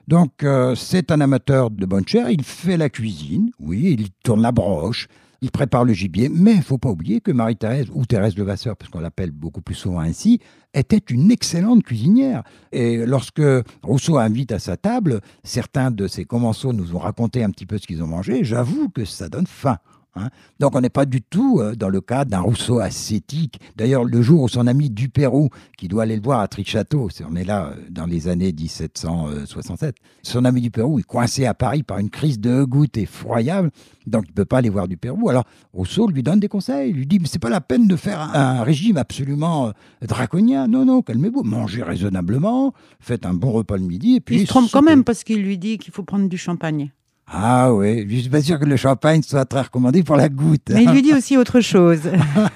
Donc, 0.09 0.43
euh, 0.43 0.75
c'est 0.75 1.11
un 1.11 1.21
amateur 1.21 1.71
de 1.71 1.85
bonne 1.85 2.07
chair, 2.07 2.29
il 2.29 2.43
fait 2.43 2.77
la 2.77 2.89
cuisine, 2.89 3.51
oui, 3.59 3.95
il 3.97 4.09
tourne 4.23 4.41
la 4.41 4.51
broche, 4.51 5.07
il 5.41 5.51
prépare 5.51 5.85
le 5.85 5.93
gibier, 5.93 6.29
mais 6.29 6.55
il 6.55 6.63
faut 6.63 6.77
pas 6.77 6.89
oublier 6.89 7.21
que 7.21 7.31
Marie-Thérèse, 7.31 7.87
ou 7.93 8.05
Thérèse 8.05 8.37
Levasseur, 8.37 8.75
parce 8.75 8.89
qu'on 8.89 8.99
l'appelle 8.99 9.31
beaucoup 9.31 9.61
plus 9.61 9.75
souvent 9.75 9.99
ainsi, 9.99 10.39
était 10.73 11.01
une 11.09 11.31
excellente 11.31 11.83
cuisinière. 11.83 12.43
Et 12.71 13.05
lorsque 13.05 13.41
Rousseau 13.83 14.17
invite 14.17 14.51
à 14.51 14.59
sa 14.59 14.77
table, 14.77 15.21
certains 15.43 15.91
de 15.91 16.07
ses 16.07 16.25
commensaux 16.25 16.73
nous 16.73 16.95
ont 16.95 16.99
raconté 16.99 17.43
un 17.43 17.49
petit 17.49 17.65
peu 17.65 17.77
ce 17.77 17.87
qu'ils 17.87 18.03
ont 18.03 18.07
mangé, 18.07 18.43
j'avoue 18.43 18.89
que 18.89 19.05
ça 19.05 19.29
donne 19.29 19.47
faim. 19.47 19.77
Hein. 20.17 20.29
Donc 20.59 20.75
on 20.75 20.81
n'est 20.81 20.89
pas 20.89 21.05
du 21.05 21.21
tout 21.21 21.59
euh, 21.59 21.75
dans 21.75 21.89
le 21.89 22.01
cas 22.01 22.25
d'un 22.25 22.39
Rousseau 22.39 22.79
ascétique. 22.79 23.59
D'ailleurs, 23.75 24.03
le 24.03 24.21
jour 24.21 24.43
où 24.43 24.49
son 24.49 24.67
ami 24.67 24.89
Dupérou, 24.89 25.49
qui 25.77 25.87
doit 25.87 26.03
aller 26.03 26.15
le 26.15 26.21
voir 26.21 26.39
à 26.39 26.47
Trichâteau, 26.47 27.09
on 27.29 27.35
est 27.35 27.43
là 27.43 27.67
euh, 27.67 27.75
dans 27.89 28.05
les 28.05 28.27
années 28.27 28.51
1767, 28.51 29.95
son 30.23 30.45
ami 30.45 30.61
Dupérou 30.61 30.99
est 30.99 31.03
coincé 31.03 31.45
à 31.45 31.53
Paris 31.53 31.83
par 31.83 31.99
une 31.99 32.09
crise 32.09 32.39
de 32.39 32.63
goutte 32.63 32.97
effroyable, 32.97 33.71
donc 34.05 34.25
il 34.27 34.31
ne 34.31 34.35
peut 34.35 34.45
pas 34.45 34.57
aller 34.57 34.69
voir 34.69 34.87
Dupérou. 34.87 35.29
Alors 35.29 35.45
Rousseau 35.73 36.07
lui 36.07 36.23
donne 36.23 36.39
des 36.39 36.47
conseils, 36.47 36.89
il 36.89 36.95
lui 36.95 37.07
dit, 37.07 37.19
mais 37.19 37.27
c'est 37.27 37.39
pas 37.39 37.49
la 37.49 37.61
peine 37.61 37.87
de 37.87 37.95
faire 37.95 38.19
un, 38.19 38.63
régime 38.63 38.97
absolument 38.97 39.67
euh, 39.67 39.71
draconien. 40.01 40.67
Non, 40.67 40.85
non, 40.85 41.01
calmez-vous, 41.01 41.43
mangez 41.43 41.83
raisonnablement, 41.83 42.73
faites 42.99 43.25
un 43.25 43.33
bon 43.33 43.51
repas 43.51 43.77
le 43.77 43.83
midi, 43.83 44.15
et 44.15 44.19
puis... 44.19 44.35
Il 44.35 44.41
se 44.41 44.47
trompe 44.47 44.69
quand 44.71 44.81
même 44.81 45.03
parce 45.03 45.23
qu'il 45.23 45.41
lui 45.43 45.57
dit 45.57 45.77
qu'il 45.77 45.93
faut 45.93 46.03
prendre 46.03 46.27
du 46.27 46.37
champagne. 46.37 46.91
Ah 47.27 47.73
oui, 47.73 48.07
je 48.09 48.21
suis 48.21 48.29
pas 48.29 48.41
sûr 48.41 48.57
que 48.57 48.65
le 48.65 48.77
champagne 48.77 49.21
soit 49.21 49.45
très 49.45 49.61
recommandé 49.61 50.01
pour 50.01 50.15
la 50.15 50.29
goutte. 50.29 50.69
Mais 50.69 50.83
il 50.83 50.91
lui 50.91 51.01
dit 51.01 51.13
aussi 51.13 51.35
autre 51.35 51.59
chose. 51.59 52.01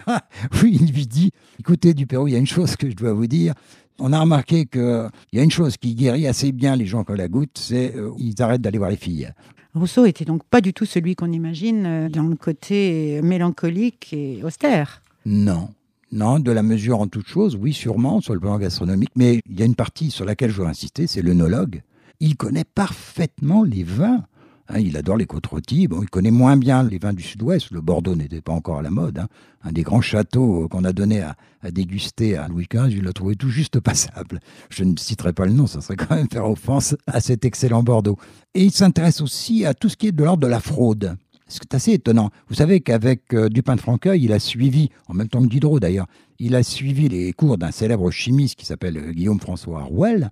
oui, 0.64 0.78
il 0.80 0.94
lui 0.94 1.06
dit, 1.06 1.32
écoutez 1.60 1.94
Dupérou, 1.94 2.28
il 2.28 2.34
y 2.34 2.36
a 2.36 2.40
une 2.40 2.48
chose 2.48 2.78
que 2.78 2.90
je 2.90 2.96
dois 2.96 3.12
vous 3.12 3.28
dire. 3.28 3.54
On 4.00 4.14
a 4.14 4.20
remarqué 4.20 4.66
qu'il 4.66 5.10
y 5.34 5.40
a 5.40 5.44
une 5.44 5.52
chose 5.52 5.76
qui 5.78 5.94
guérit 5.94 6.26
assez 6.26 6.52
bien 6.54 6.76
les 6.76 6.86
gens 6.86 7.04
qui 7.04 7.12
ont 7.12 7.16
la 7.16 7.28
goutte, 7.28 7.58
c'est 7.60 7.94
euh, 7.96 8.12
ils 8.18 8.42
arrêtent 8.42 8.62
d'aller 8.62 8.78
voir 8.78 8.90
les 8.90 8.96
filles. 8.96 9.32
Rousseau 9.76 10.06
était 10.06 10.26
donc 10.26 10.44
pas 10.46 10.62
du 10.62 10.74
tout 10.74 10.86
celui 10.86 11.16
qu'on 11.16 11.32
imagine 11.32 11.86
euh, 11.86 12.10
dans 12.10 12.24
le 12.24 12.36
côté 12.36 13.22
mélancolique 13.22 14.14
et 14.14 14.42
austère. 14.44 15.02
Non. 15.26 15.70
Non, 16.14 16.40
de 16.40 16.52
la 16.52 16.64
mesure 16.64 17.00
en 17.00 17.08
toute 17.08 17.28
chose, 17.28 17.56
oui, 17.56 17.72
sûrement, 17.72 18.20
sur 18.20 18.34
le 18.34 18.40
plan 18.42 18.58
gastronomique. 18.58 19.12
Mais 19.16 19.40
il 19.50 19.60
y 19.60 19.62
a 19.64 19.66
une 19.66 19.76
partie 19.76 20.12
sur 20.12 20.26
laquelle 20.26 20.52
je 20.52 20.62
veux 20.62 20.68
insister, 20.68 21.08
c'est 21.08 21.22
l'œnologue. 21.22 21.84
Il 22.20 22.36
connaît 22.36 22.66
parfaitement 22.66 23.64
les 23.64 23.84
vins. 23.84 24.24
Hein, 24.70 24.80
il 24.80 24.98
adore 24.98 25.18
les 25.18 25.26
côtes 25.26 25.48
rôties. 25.48 25.88
Bon, 25.88 26.02
il 26.02 26.10
connaît 26.10 26.32
moins 26.32 26.58
bien 26.58 26.84
les 26.84 26.98
vins 26.98 27.14
du 27.14 27.24
sud-ouest. 27.24 27.72
Le 27.72 27.82
Bordeaux 27.82 28.16
n'était 28.16 28.42
pas 28.42 28.54
encore 28.54 28.80
à 28.80 28.82
la 28.82 28.90
mode. 28.90 29.20
hein. 29.20 29.28
Un 29.64 29.72
des 29.72 29.84
grands 29.84 30.02
châteaux 30.02 30.64
euh, 30.64 30.68
qu'on 30.68 30.84
a 30.84 30.94
donné 30.94 31.22
à, 31.22 31.36
déguster 31.72 32.36
à 32.38 32.48
Louis 32.48 32.68
XV, 32.72 32.92
il 32.92 33.04
l'a 33.04 33.14
trouvé 33.14 33.36
tout 33.36 33.50
juste 33.50 33.80
passable. 33.80 34.40
Je 34.70 34.84
ne 34.84 34.96
citerai 34.98 35.34
pas 35.34 35.46
le 35.46 35.54
nom, 35.54 35.68
ça 35.68 35.82
serait 35.82 35.96
quand 35.96 36.16
même 36.16 36.30
faire 36.30 36.50
offense 36.50 36.96
à 37.06 37.22
cet 37.22 37.46
excellent 37.46 37.84
Bordeaux. 37.84 38.18
Et 38.56 38.64
il 38.64 38.72
s'intéresse 38.72 39.22
aussi 39.22 39.66
à 39.66 39.74
tout 39.74 39.90
ce 39.90 39.98
qui 39.98 40.08
est 40.08 40.12
de 40.12 40.24
l'ordre 40.24 40.42
de 40.42 40.48
la 40.48 40.60
fraude. 40.60 41.16
C'est 41.48 41.74
assez 41.76 41.92
étonnant. 41.92 42.30
Vous 42.48 42.56
savez 42.56 42.80
qu'avec 42.80 43.34
euh, 43.34 43.50
Dupin 43.50 43.76
de 43.76 43.82
Franqueuil, 43.82 44.24
il 44.24 44.32
a 44.32 44.40
suivi, 44.40 44.90
en 45.10 45.14
même 45.14 45.28
temps 45.28 45.42
que 45.42 45.48
Diderot 45.48 45.80
d'ailleurs, 45.82 46.08
il 46.40 46.56
a 46.56 46.64
suivi 46.64 47.10
les 47.10 47.34
cours 47.34 47.58
d'un 47.58 47.72
célèbre 47.72 48.10
chimiste 48.10 48.56
qui 48.56 48.66
s'appelle 48.66 48.98
euh, 48.98 49.12
Guillaume 49.12 49.40
François 49.40 49.84
Rouel. 49.84 50.32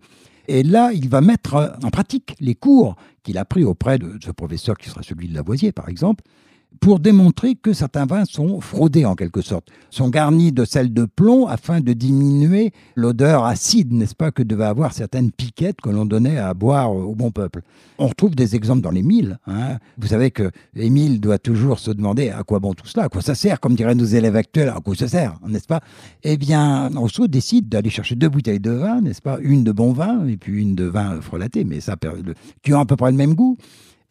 Et 0.50 0.64
là, 0.64 0.92
il 0.94 1.08
va 1.10 1.22
mettre 1.22 1.56
euh, 1.56 1.70
en 1.84 1.92
pratique 1.92 2.36
les 2.40 2.56
cours 2.56 2.96
qu'il 3.22 3.38
a 3.38 3.46
pris 3.46 3.64
auprès 3.64 4.00
de 4.00 4.18
ce 4.20 4.32
professeur 4.32 4.76
qui 4.78 4.90
sera 4.90 5.04
celui 5.04 5.28
de 5.28 5.36
Lavoisier, 5.36 5.72
par 5.72 5.90
exemple, 5.90 6.24
pour 6.80 7.00
démontrer 7.00 7.56
que 7.56 7.74
certains 7.74 8.06
vins 8.06 8.26
sont 8.26 8.62
fraudés 8.62 9.06
en 9.06 9.16
quelque 9.16 9.42
sorte, 9.42 9.68
sont 9.90 10.10
garnis 10.10 10.52
de 10.52 10.64
sel 10.64 10.94
de 10.94 11.06
plomb 11.06 11.46
afin 11.48 11.82
de 11.82 11.94
diminuer 11.94 12.72
l'odeur 12.96 13.44
acide, 13.44 13.92
n'est-ce 13.92 14.16
pas, 14.16 14.32
que 14.32 14.44
devaient 14.44 14.66
avoir 14.66 14.94
certaines 14.94 15.32
piquettes 15.32 15.82
que 15.82 15.90
l'on 15.90 16.06
donnait 16.06 16.38
à 16.38 16.54
boire 16.54 16.92
au 16.92 17.16
bon 17.16 17.32
peuple. 17.32 17.62
On 17.98 18.08
retrouve 18.08 18.36
des 18.36 18.56
exemples 18.56 18.82
dans 18.82 18.92
les 18.92 19.04
milles. 19.04 19.40
hein. 19.48 19.78
Vous 19.98 20.08
savez 20.08 20.32
que 20.32 20.52
Émile 20.76 21.20
doit 21.20 21.40
toujours 21.40 21.80
se 21.80 21.92
demander 21.92 22.30
à 22.30 22.44
quoi 22.44 22.60
bon 22.60 22.74
tout 22.74 22.88
cela, 22.88 23.06
à 23.06 23.10
quoi 23.10 23.22
ça 23.22 23.36
sert, 23.36 23.60
comme 23.60 23.76
diraient 23.76 23.96
nos 23.96 24.06
élèves 24.06 24.38
actuels, 24.38 24.70
à 24.70 24.80
quoi 24.80 24.96
ça 24.96 25.08
sert, 25.08 25.36
n'est-ce 25.48 25.68
pas? 25.68 25.82
Eh 26.24 26.38
bien, 26.38 26.88
Rousseau 26.96 27.28
décide 27.28 27.68
d'aller 27.68 27.90
chercher 27.90 28.16
deux 28.16 28.30
bouteilles 28.30 28.60
de 28.62 28.72
vin, 28.72 29.02
n'est-ce 29.02 29.22
pas? 29.22 29.38
Une 29.42 29.64
de 29.64 29.72
bon 29.72 29.92
vin 29.92 30.26
et 30.28 30.38
puis 30.38 30.62
une 30.62 30.76
de 30.76 30.86
vin 30.86 31.20
frelaté, 31.20 31.66
mais 31.66 31.82
ça, 31.82 31.98
qui 32.64 32.74
ont 32.74 32.80
à 32.80 32.86
peu 32.86 32.96
près 32.96 33.12
le 33.12 33.18
même 33.18 33.34
goût. 33.34 33.58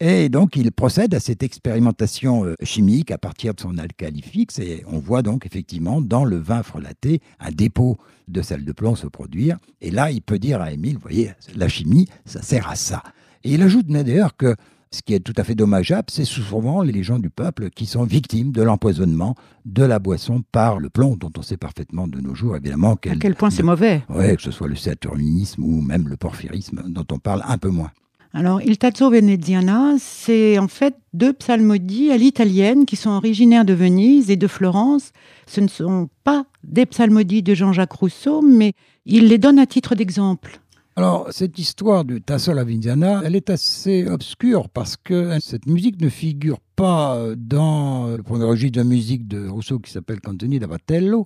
Et 0.01 0.29
donc, 0.29 0.55
il 0.55 0.71
procède 0.71 1.13
à 1.13 1.19
cette 1.19 1.43
expérimentation 1.43 2.45
euh, 2.45 2.55
chimique 2.63 3.11
à 3.11 3.17
partir 3.17 3.53
de 3.53 3.59
son 3.59 3.77
alcali 3.77 4.21
fixe. 4.21 4.59
Et 4.59 4.83
on 4.87 4.99
voit 4.99 5.21
donc 5.21 5.45
effectivement 5.45 6.01
dans 6.01 6.23
le 6.23 6.37
vin 6.37 6.63
frelaté 6.63 7.21
un 7.39 7.51
dépôt 7.51 7.97
de 8.29 8.41
sel 8.41 8.63
de 8.63 8.71
plomb 8.71 8.95
se 8.95 9.07
produire. 9.07 9.57
Et 9.81 9.91
là, 9.91 10.11
il 10.11 10.21
peut 10.21 10.39
dire 10.39 10.61
à 10.61 10.71
Émile, 10.71 10.95
vous 10.95 11.01
voyez, 11.01 11.31
la 11.55 11.67
chimie, 11.67 12.07
ça 12.25 12.41
sert 12.41 12.69
à 12.69 12.75
ça. 12.75 13.03
Et 13.43 13.53
il 13.53 13.61
ajoute 13.61 13.87
d'ailleurs 13.87 14.37
que 14.37 14.55
ce 14.91 15.01
qui 15.01 15.13
est 15.13 15.19
tout 15.19 15.33
à 15.37 15.43
fait 15.43 15.53
dommageable, 15.53 16.07
c'est 16.09 16.25
souvent 16.25 16.81
les 16.81 17.03
gens 17.03 17.19
du 17.19 17.29
peuple 17.29 17.69
qui 17.69 17.85
sont 17.85 18.03
victimes 18.03 18.51
de 18.51 18.63
l'empoisonnement 18.63 19.35
de 19.65 19.83
la 19.83 19.99
boisson 19.99 20.41
par 20.51 20.79
le 20.79 20.89
plomb, 20.89 21.15
dont 21.15 21.31
on 21.37 21.41
sait 21.41 21.57
parfaitement 21.57 22.07
de 22.07 22.19
nos 22.21 22.33
jours, 22.33 22.55
évidemment, 22.55 22.93
À 22.93 23.15
quel, 23.15 23.35
point 23.35 23.51
c'est 23.51 23.63
mauvais. 23.63 24.01
Ouais, 24.09 24.35
que 24.35 24.41
ce 24.41 24.51
soit 24.51 24.67
le 24.67 24.75
saturnisme 24.75 25.63
ou 25.63 25.81
même 25.81 26.07
le 26.07 26.17
porphyrisme, 26.17 26.83
dont 26.87 27.05
on 27.11 27.19
parle 27.19 27.43
un 27.47 27.57
peu 27.57 27.69
moins. 27.69 27.91
Alors, 28.33 28.61
Il 28.61 28.77
Tazzo 28.77 29.09
Veneziana, 29.09 29.95
c'est 29.97 30.59
en 30.59 30.67
fait 30.67 30.95
deux 31.13 31.33
psalmodies 31.33 32.11
à 32.11 32.17
l'italienne 32.17 32.85
qui 32.85 32.95
sont 32.95 33.09
originaires 33.09 33.65
de 33.65 33.73
Venise 33.73 34.29
et 34.29 34.35
de 34.35 34.47
Florence. 34.47 35.11
Ce 35.47 35.61
ne 35.61 35.67
sont 35.67 36.09
pas 36.23 36.45
des 36.63 36.85
psalmodies 36.85 37.41
de 37.41 37.55
Jean-Jacques 37.55 37.93
Rousseau, 37.93 38.41
mais 38.43 38.73
il 39.05 39.27
les 39.29 39.39
donne 39.39 39.57
à 39.57 39.65
titre 39.65 39.95
d'exemple. 39.95 40.59
Alors, 40.95 41.27
cette 41.31 41.57
histoire 41.57 42.05
du 42.05 42.21
Tasso 42.21 42.53
Lavindiana, 42.53 43.21
elle 43.23 43.35
est 43.35 43.49
assez 43.49 44.05
obscure 44.07 44.69
parce 44.69 44.95
que 44.95 45.39
cette 45.39 45.65
musique 45.65 45.99
ne 45.99 46.09
figure 46.09 46.59
pas 46.75 47.17
dans 47.35 48.15
le 48.15 48.21
premier 48.21 48.45
registre 48.45 48.79
de 48.79 48.83
musique 48.83 49.27
de 49.27 49.47
Rousseau 49.47 49.79
qui 49.79 49.91
s'appelle 49.91 50.19
Cantoni 50.19 50.59
da 50.59 50.67
Battello. 50.67 51.25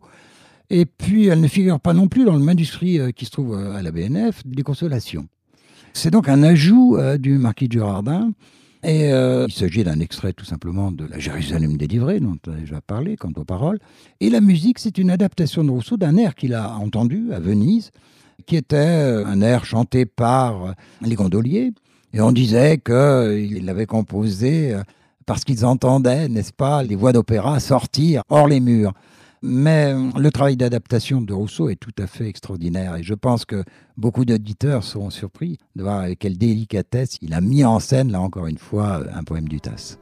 Et 0.70 0.86
puis, 0.86 1.28
elle 1.28 1.42
ne 1.42 1.48
figure 1.48 1.80
pas 1.80 1.94
non 1.94 2.08
plus 2.08 2.24
dans 2.26 2.34
le 2.34 2.40
manuscrit 2.40 3.00
euh, 3.00 3.12
qui 3.12 3.26
se 3.26 3.32
trouve 3.32 3.54
euh, 3.54 3.76
à 3.76 3.82
la 3.82 3.92
BNF 3.92 4.42
des 4.46 4.64
Consolations. 4.64 5.28
C'est 5.94 6.10
donc 6.10 6.28
un 6.28 6.42
ajout 6.42 6.98
euh, 6.98 7.18
du 7.18 7.38
marquis 7.38 7.68
de 7.68 7.74
Girardin. 7.74 8.32
Et 8.84 9.14
euh, 9.14 9.46
il 9.48 9.54
s'agit 9.54 9.84
d'un 9.84 10.00
extrait 10.02 10.34
tout 10.34 10.44
simplement 10.44 10.92
de 10.92 11.06
la 11.06 11.18
Jérusalem 11.18 11.78
délivrée, 11.78 12.20
dont 12.20 12.38
on 12.48 12.52
a 12.52 12.56
déjà 12.56 12.82
parlé 12.82 13.16
quant 13.16 13.32
aux 13.38 13.46
paroles. 13.46 13.80
Et 14.20 14.30
la 14.30 14.42
musique, 14.42 14.80
c'est 14.80 14.98
une 14.98 15.10
adaptation 15.10 15.64
de 15.64 15.70
Rousseau 15.70 15.96
d'un 15.96 16.18
air 16.18 16.36
qu'il 16.36 16.54
a 16.54 16.76
entendu 16.76 17.32
à 17.32 17.40
Venise, 17.40 17.92
qui 18.46 18.58
était 18.58 18.76
euh, 18.76 19.26
un 19.26 19.42
air 19.42 19.64
chanté 19.64 20.06
par 20.06 20.76
les 21.02 21.16
gondoliers. 21.16 21.72
Et 22.12 22.20
on 22.20 22.32
disait 22.32 22.78
qu'il 22.78 23.66
l'avait 23.66 23.86
composé 23.86 24.76
parce 25.26 25.44
qu'ils 25.44 25.66
entendaient, 25.66 26.28
n'est-ce 26.28 26.54
pas, 26.54 26.84
les 26.84 26.96
voix 26.96 27.14
d'opéra 27.14 27.60
sortir 27.60 28.22
hors 28.30 28.48
les 28.48 28.60
murs. 28.60 28.94
Mais 29.46 29.94
euh, 29.94 30.10
le 30.18 30.32
travail 30.32 30.56
d'adaptation 30.56 31.20
de 31.20 31.34
Rousseau 31.34 31.68
est 31.68 31.76
tout 31.76 31.92
à 32.00 32.08
fait 32.08 32.30
extraordinaire 32.30 32.96
et 32.96 33.04
je 33.04 33.14
pense 33.14 33.44
que 33.44 33.66
beaucoup 33.98 34.24
d'auditeurs 34.24 34.86
seront 34.86 35.10
surpris 35.10 35.58
de 35.76 35.84
voir 35.84 36.00
avec 36.00 36.20
quelle 36.20 36.38
délicatesse 36.38 37.18
il 37.22 37.34
a 37.34 37.42
mis 37.42 37.66
en 37.66 37.82
scène, 37.82 38.10
là 38.10 38.22
encore 38.22 38.48
une 38.48 38.58
fois, 38.58 39.04
un 39.14 39.24
poème 39.26 39.50
du 39.50 39.60
Tasse. 39.60 40.00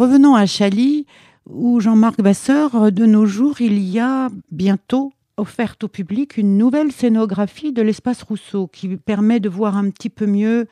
Revenons 0.00 0.34
à 0.34 0.46
Chaly, 0.46 1.04
où 1.44 1.78
Jean-Marc 1.78 2.22
Vasseur, 2.22 2.90
de 2.90 3.04
nos 3.04 3.26
jours, 3.26 3.60
il 3.60 3.78
y 3.78 3.98
a 3.98 4.30
bientôt 4.50 5.12
offerte 5.36 5.84
au 5.84 5.88
public 5.88 6.38
une 6.38 6.56
nouvelle 6.56 6.90
scénographie 6.90 7.74
de 7.74 7.82
l'espace 7.82 8.22
Rousseau 8.22 8.66
qui 8.66 8.96
permet 8.96 9.40
de 9.40 9.50
voir 9.50 9.76
un 9.76 9.90
petit 9.90 10.08
peu 10.08 10.24
mieux, 10.24 10.68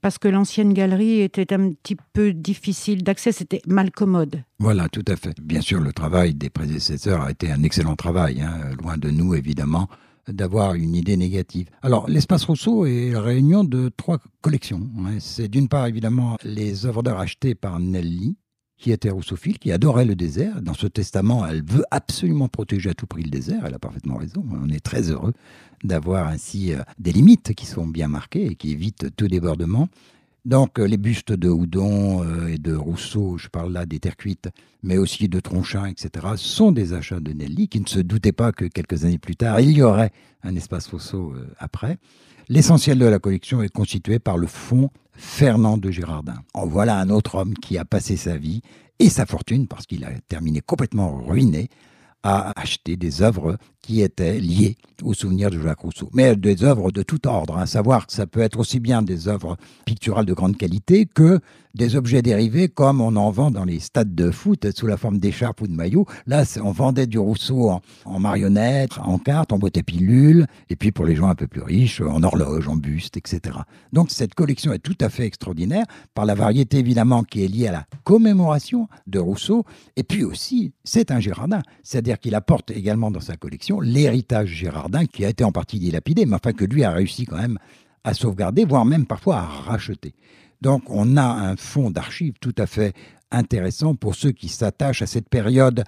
parce 0.00 0.16
que 0.16 0.28
l'ancienne 0.28 0.72
galerie 0.72 1.20
était 1.20 1.52
un 1.52 1.72
petit 1.72 1.98
peu 2.14 2.32
difficile 2.32 3.02
d'accès, 3.02 3.32
c'était 3.32 3.60
mal 3.66 3.90
commode. 3.90 4.44
Voilà, 4.58 4.88
tout 4.88 5.04
à 5.08 5.16
fait. 5.16 5.38
Bien 5.42 5.60
sûr, 5.60 5.78
le 5.78 5.92
travail 5.92 6.32
des 6.32 6.48
prédécesseurs 6.48 7.20
a 7.20 7.32
été 7.32 7.52
un 7.52 7.62
excellent 7.62 7.96
travail, 7.96 8.40
hein, 8.40 8.70
loin 8.82 8.96
de 8.96 9.10
nous 9.10 9.34
évidemment 9.34 9.90
d'avoir 10.26 10.72
une 10.72 10.94
idée 10.94 11.18
négative. 11.18 11.68
Alors, 11.82 12.08
l'espace 12.08 12.44
Rousseau 12.44 12.86
est 12.86 13.10
la 13.10 13.20
réunion 13.20 13.62
de 13.62 13.90
trois 13.94 14.20
collections. 14.40 14.88
hein. 15.00 15.18
C'est 15.18 15.48
d'une 15.48 15.68
part 15.68 15.86
évidemment 15.86 16.38
les 16.44 16.86
œuvres 16.86 17.02
d'art 17.02 17.20
achetées 17.20 17.54
par 17.54 17.78
Nelly, 17.78 18.36
qui 18.80 18.92
était 18.92 19.10
rousseauphile, 19.10 19.58
qui 19.58 19.70
adorait 19.72 20.06
le 20.06 20.16
désert. 20.16 20.62
Dans 20.62 20.74
ce 20.74 20.86
testament, 20.86 21.46
elle 21.46 21.62
veut 21.62 21.84
absolument 21.90 22.48
protéger 22.48 22.90
à 22.90 22.94
tout 22.94 23.06
prix 23.06 23.22
le 23.22 23.30
désert. 23.30 23.62
Elle 23.66 23.74
a 23.74 23.78
parfaitement 23.78 24.16
raison. 24.16 24.42
On 24.50 24.70
est 24.70 24.80
très 24.80 25.10
heureux 25.10 25.34
d'avoir 25.84 26.28
ainsi 26.28 26.72
euh, 26.72 26.78
des 26.98 27.12
limites 27.12 27.54
qui 27.54 27.66
sont 27.66 27.86
bien 27.86 28.08
marquées 28.08 28.46
et 28.46 28.54
qui 28.54 28.72
évitent 28.72 29.14
tout 29.16 29.28
débordement. 29.28 29.88
Donc, 30.46 30.78
euh, 30.78 30.84
les 30.84 30.96
bustes 30.96 31.32
de 31.32 31.48
Houdon 31.48 32.24
euh, 32.24 32.48
et 32.48 32.58
de 32.58 32.74
Rousseau, 32.74 33.36
je 33.36 33.48
parle 33.48 33.72
là 33.72 33.84
des 33.84 34.00
terres 34.00 34.16
cuites, 34.16 34.48
mais 34.82 34.96
aussi 34.96 35.28
de 35.28 35.38
Tronchin, 35.38 35.84
etc., 35.86 36.26
sont 36.36 36.72
des 36.72 36.94
achats 36.94 37.20
de 37.20 37.32
Nelly, 37.32 37.68
qui 37.68 37.80
ne 37.80 37.86
se 37.86 38.00
doutait 38.00 38.32
pas 38.32 38.50
que 38.52 38.64
quelques 38.64 39.04
années 39.04 39.18
plus 39.18 39.36
tard, 39.36 39.60
il 39.60 39.72
y 39.72 39.82
aurait 39.82 40.12
un 40.42 40.56
espace 40.56 40.86
Rousseau 40.86 41.32
euh, 41.34 41.52
après. 41.58 41.98
L'essentiel 42.48 42.98
de 42.98 43.04
la 43.04 43.18
collection 43.18 43.62
est 43.62 43.68
constitué 43.68 44.18
par 44.18 44.38
le 44.38 44.46
fonds 44.46 44.90
Fernand 45.12 45.76
de 45.76 45.90
Girardin. 45.90 46.42
En 46.54 46.66
voilà 46.66 46.98
un 46.98 47.10
autre 47.10 47.34
homme 47.34 47.54
qui 47.54 47.76
a 47.76 47.84
passé 47.84 48.16
sa 48.16 48.38
vie 48.38 48.62
et 48.98 49.10
sa 49.10 49.26
fortune, 49.26 49.68
parce 49.68 49.86
qu'il 49.86 50.04
a 50.04 50.10
terminé 50.26 50.60
complètement 50.60 51.18
ruiné, 51.18 51.68
à 52.22 52.58
acheter 52.60 52.96
des 52.96 53.22
œuvres 53.22 53.56
qui 53.82 54.02
étaient 54.02 54.38
liées 54.38 54.76
au 55.02 55.14
souvenir 55.14 55.50
de 55.50 55.58
Jacques 55.60 55.80
Rousseau. 55.80 56.10
Mais 56.12 56.36
des 56.36 56.64
œuvres 56.64 56.90
de 56.90 57.02
tout 57.02 57.26
ordre, 57.26 57.56
à 57.56 57.66
savoir 57.66 58.06
que 58.06 58.12
ça 58.12 58.26
peut 58.26 58.40
être 58.40 58.58
aussi 58.58 58.80
bien 58.80 59.02
des 59.02 59.28
œuvres 59.28 59.56
picturales 59.84 60.26
de 60.26 60.34
grande 60.34 60.56
qualité 60.56 61.06
que 61.06 61.40
des 61.74 61.94
objets 61.94 62.20
dérivés 62.20 62.68
comme 62.68 63.00
on 63.00 63.14
en 63.16 63.30
vend 63.30 63.50
dans 63.50 63.64
les 63.64 63.78
stades 63.78 64.14
de 64.14 64.30
foot 64.30 64.66
sous 64.76 64.86
la 64.86 64.96
forme 64.96 65.18
d'écharpes 65.18 65.60
ou 65.60 65.68
de 65.68 65.72
maillots. 65.72 66.06
Là, 66.26 66.42
on 66.62 66.72
vendait 66.72 67.06
du 67.06 67.18
Rousseau 67.18 67.80
en, 68.04 68.20
marionnettes, 68.20 68.98
en 68.98 69.18
cartes, 69.18 69.52
en 69.52 69.58
boîte 69.58 69.78
à 69.78 69.82
pilules, 69.82 70.46
et 70.68 70.76
puis 70.76 70.90
pour 70.90 71.04
les 71.04 71.14
gens 71.14 71.28
un 71.28 71.34
peu 71.34 71.46
plus 71.46 71.62
riches, 71.62 72.00
en 72.00 72.22
horloge, 72.22 72.68
en 72.68 72.76
buste, 72.76 73.16
etc. 73.16 73.58
Donc 73.92 74.10
cette 74.10 74.34
collection 74.34 74.72
est 74.72 74.80
tout 74.80 74.98
à 75.00 75.08
fait 75.08 75.24
extraordinaire 75.24 75.86
par 76.14 76.24
la 76.24 76.34
variété 76.34 76.78
évidemment 76.78 77.22
qui 77.22 77.44
est 77.44 77.48
liée 77.48 77.68
à 77.68 77.72
la 77.72 77.84
commémoration 78.04 78.88
de 79.06 79.18
Rousseau, 79.18 79.64
et 79.96 80.02
puis 80.02 80.24
aussi 80.24 80.72
c'est 80.84 81.10
un 81.10 81.20
Girardin, 81.20 81.62
c'est-à-dire 81.82 82.18
qu'il 82.18 82.34
apporte 82.34 82.70
également 82.70 83.10
dans 83.10 83.20
sa 83.20 83.36
collection 83.36 83.69
l'héritage 83.78 84.48
Girardin 84.48 85.06
qui 85.06 85.24
a 85.24 85.28
été 85.28 85.44
en 85.44 85.52
partie 85.52 85.78
dilapidé, 85.78 86.26
mais 86.26 86.34
enfin 86.34 86.52
que 86.52 86.64
lui 86.64 86.82
a 86.82 86.90
réussi 86.90 87.26
quand 87.26 87.38
même 87.38 87.58
à 88.04 88.14
sauvegarder, 88.14 88.64
voire 88.64 88.84
même 88.84 89.06
parfois 89.06 89.36
à 89.36 89.44
racheter. 89.44 90.14
Donc 90.60 90.84
on 90.88 91.16
a 91.16 91.24
un 91.24 91.56
fonds 91.56 91.90
d'archives 91.90 92.34
tout 92.40 92.54
à 92.58 92.66
fait 92.66 92.94
intéressant 93.30 93.94
pour 93.94 94.14
ceux 94.14 94.32
qui 94.32 94.48
s'attachent 94.48 95.02
à 95.02 95.06
cette 95.06 95.28
période 95.28 95.84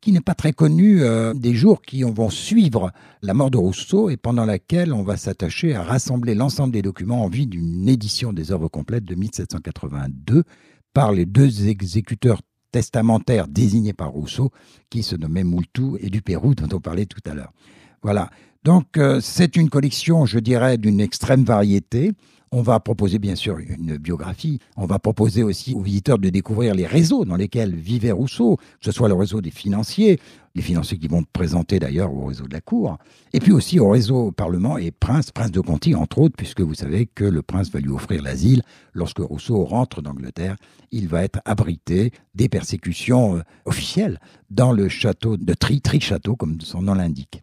qui 0.00 0.12
n'est 0.12 0.20
pas 0.20 0.34
très 0.34 0.52
connu 0.52 1.02
euh, 1.02 1.34
des 1.34 1.54
jours 1.54 1.82
qui 1.82 2.02
vont 2.02 2.30
suivre 2.30 2.92
la 3.22 3.34
mort 3.34 3.50
de 3.50 3.58
Rousseau 3.58 4.10
et 4.10 4.16
pendant 4.16 4.44
laquelle 4.44 4.92
on 4.92 5.02
va 5.02 5.16
s'attacher 5.16 5.74
à 5.74 5.82
rassembler 5.82 6.34
l'ensemble 6.34 6.72
des 6.72 6.82
documents 6.82 7.24
en 7.24 7.28
vue 7.28 7.46
d'une 7.46 7.88
édition 7.88 8.32
des 8.32 8.52
œuvres 8.52 8.68
complètes 8.68 9.04
de 9.04 9.14
1782 9.14 10.44
par 10.92 11.12
les 11.12 11.26
deux 11.26 11.68
exécuteurs 11.68 12.40
testamentaires 12.76 13.48
désignés 13.48 13.94
par 13.94 14.10
Rousseau, 14.10 14.52
qui 14.90 15.02
se 15.02 15.16
nommaient 15.16 15.44
Moultou 15.44 15.96
et 15.98 16.10
du 16.10 16.20
Pérou, 16.20 16.54
dont 16.54 16.76
on 16.76 16.78
parlait 16.78 17.06
tout 17.06 17.22
à 17.24 17.32
l'heure. 17.32 17.54
Voilà. 18.02 18.28
Donc, 18.64 18.98
euh, 18.98 19.18
c'est 19.22 19.56
une 19.56 19.70
collection, 19.70 20.26
je 20.26 20.38
dirais, 20.38 20.76
d'une 20.76 21.00
extrême 21.00 21.42
variété. 21.42 22.12
On 22.52 22.62
va 22.62 22.78
proposer 22.78 23.18
bien 23.18 23.34
sûr 23.34 23.58
une 23.58 23.96
biographie. 23.96 24.60
On 24.76 24.86
va 24.86 25.00
proposer 25.00 25.42
aussi 25.42 25.74
aux 25.74 25.80
visiteurs 25.80 26.18
de 26.18 26.28
découvrir 26.28 26.74
les 26.74 26.86
réseaux 26.86 27.24
dans 27.24 27.34
lesquels 27.34 27.74
vivait 27.74 28.12
Rousseau, 28.12 28.56
que 28.56 28.84
ce 28.84 28.92
soit 28.92 29.08
le 29.08 29.14
réseau 29.14 29.40
des 29.40 29.50
financiers, 29.50 30.20
les 30.54 30.62
financiers 30.62 30.96
qui 30.96 31.08
vont 31.08 31.24
présenter 31.24 31.80
d'ailleurs 31.80 32.14
au 32.14 32.26
réseau 32.26 32.46
de 32.46 32.52
la 32.52 32.60
Cour, 32.60 32.98
et 33.32 33.40
puis 33.40 33.50
aussi 33.50 33.80
au 33.80 33.90
réseau 33.90 34.30
Parlement 34.30 34.78
et 34.78 34.92
Prince, 34.92 35.32
Prince 35.32 35.50
de 35.50 35.60
Conti 35.60 35.96
entre 35.96 36.18
autres, 36.18 36.36
puisque 36.36 36.60
vous 36.60 36.74
savez 36.74 37.06
que 37.06 37.24
le 37.24 37.42
prince 37.42 37.70
va 37.70 37.80
lui 37.80 37.90
offrir 37.90 38.22
l'asile. 38.22 38.62
Lorsque 38.92 39.18
Rousseau 39.18 39.64
rentre 39.64 40.00
d'Angleterre, 40.00 40.56
il 40.92 41.08
va 41.08 41.24
être 41.24 41.40
abrité 41.44 42.12
des 42.36 42.48
persécutions 42.48 43.38
euh, 43.38 43.42
officielles 43.64 44.20
dans 44.50 44.72
le 44.72 44.88
château 44.88 45.36
de 45.36 45.52
Tri, 45.52 45.80
Tri-Château, 45.80 46.36
comme 46.36 46.60
son 46.60 46.82
nom 46.82 46.94
l'indique. 46.94 47.42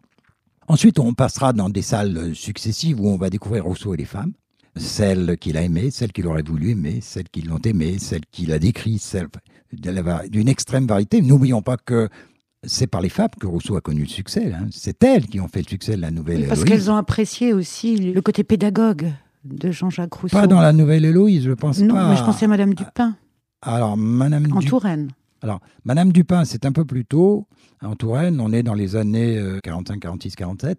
Ensuite, 0.66 0.98
on 0.98 1.12
passera 1.12 1.52
dans 1.52 1.68
des 1.68 1.82
salles 1.82 2.34
successives 2.34 3.00
où 3.00 3.08
on 3.08 3.18
va 3.18 3.28
découvrir 3.28 3.66
Rousseau 3.66 3.92
et 3.92 3.98
les 3.98 4.06
femmes 4.06 4.32
celles 4.76 5.36
qu'il 5.38 5.56
a 5.56 5.62
aimées, 5.62 5.90
celles 5.90 6.12
qu'il 6.12 6.26
aurait 6.26 6.42
voulu 6.42 6.70
aimer, 6.70 7.00
celles 7.00 7.28
qui 7.28 7.42
l'ont 7.42 7.58
aimé, 7.58 7.98
celles 7.98 8.26
qu'il 8.30 8.52
a 8.52 8.58
décrites, 8.58 9.02
celles 9.02 9.28
d'une 9.72 10.48
extrême 10.48 10.86
variété. 10.86 11.20
N'oublions 11.20 11.62
pas 11.62 11.76
que 11.76 12.08
c'est 12.64 12.86
par 12.86 13.00
les 13.00 13.08
femmes 13.08 13.28
que 13.38 13.46
Rousseau 13.46 13.76
a 13.76 13.80
connu 13.80 14.02
le 14.02 14.08
succès. 14.08 14.52
Hein. 14.52 14.66
C'est 14.70 15.02
elles 15.04 15.26
qui 15.26 15.40
ont 15.40 15.48
fait 15.48 15.60
le 15.60 15.68
succès 15.68 15.96
de 15.96 16.00
la 16.00 16.10
Nouvelle 16.10 16.42
oui, 16.42 16.46
Parce 16.48 16.64
qu'elles 16.64 16.90
ont 16.90 16.96
apprécié 16.96 17.52
aussi 17.52 17.96
le 17.96 18.20
côté 18.20 18.42
pédagogue 18.42 19.12
de 19.44 19.70
Jean-Jacques 19.70 20.14
Rousseau. 20.14 20.36
Pas 20.36 20.46
dans 20.46 20.60
la 20.60 20.72
Nouvelle 20.72 21.04
Héloïse, 21.04 21.44
je 21.44 21.52
pense 21.52 21.78
non, 21.80 21.94
pas. 21.94 22.02
Non, 22.02 22.10
mais 22.10 22.16
je 22.16 22.24
pensais 22.24 22.46
à 22.46 22.48
Madame 22.48 22.74
Dupin. 22.74 23.16
Alors, 23.62 23.96
Madame 23.96 24.46
En 24.52 24.60
Touraine. 24.60 25.08
Alors, 25.42 25.60
Madame 25.84 26.12
Dupin, 26.12 26.44
c'est 26.44 26.64
un 26.64 26.72
peu 26.72 26.84
plus 26.84 27.04
tôt. 27.04 27.46
En 27.82 27.96
Touraine, 27.96 28.40
on 28.40 28.52
est 28.52 28.62
dans 28.62 28.74
les 28.74 28.96
années 28.96 29.38
45, 29.62 30.00
46, 30.00 30.36
47. 30.36 30.78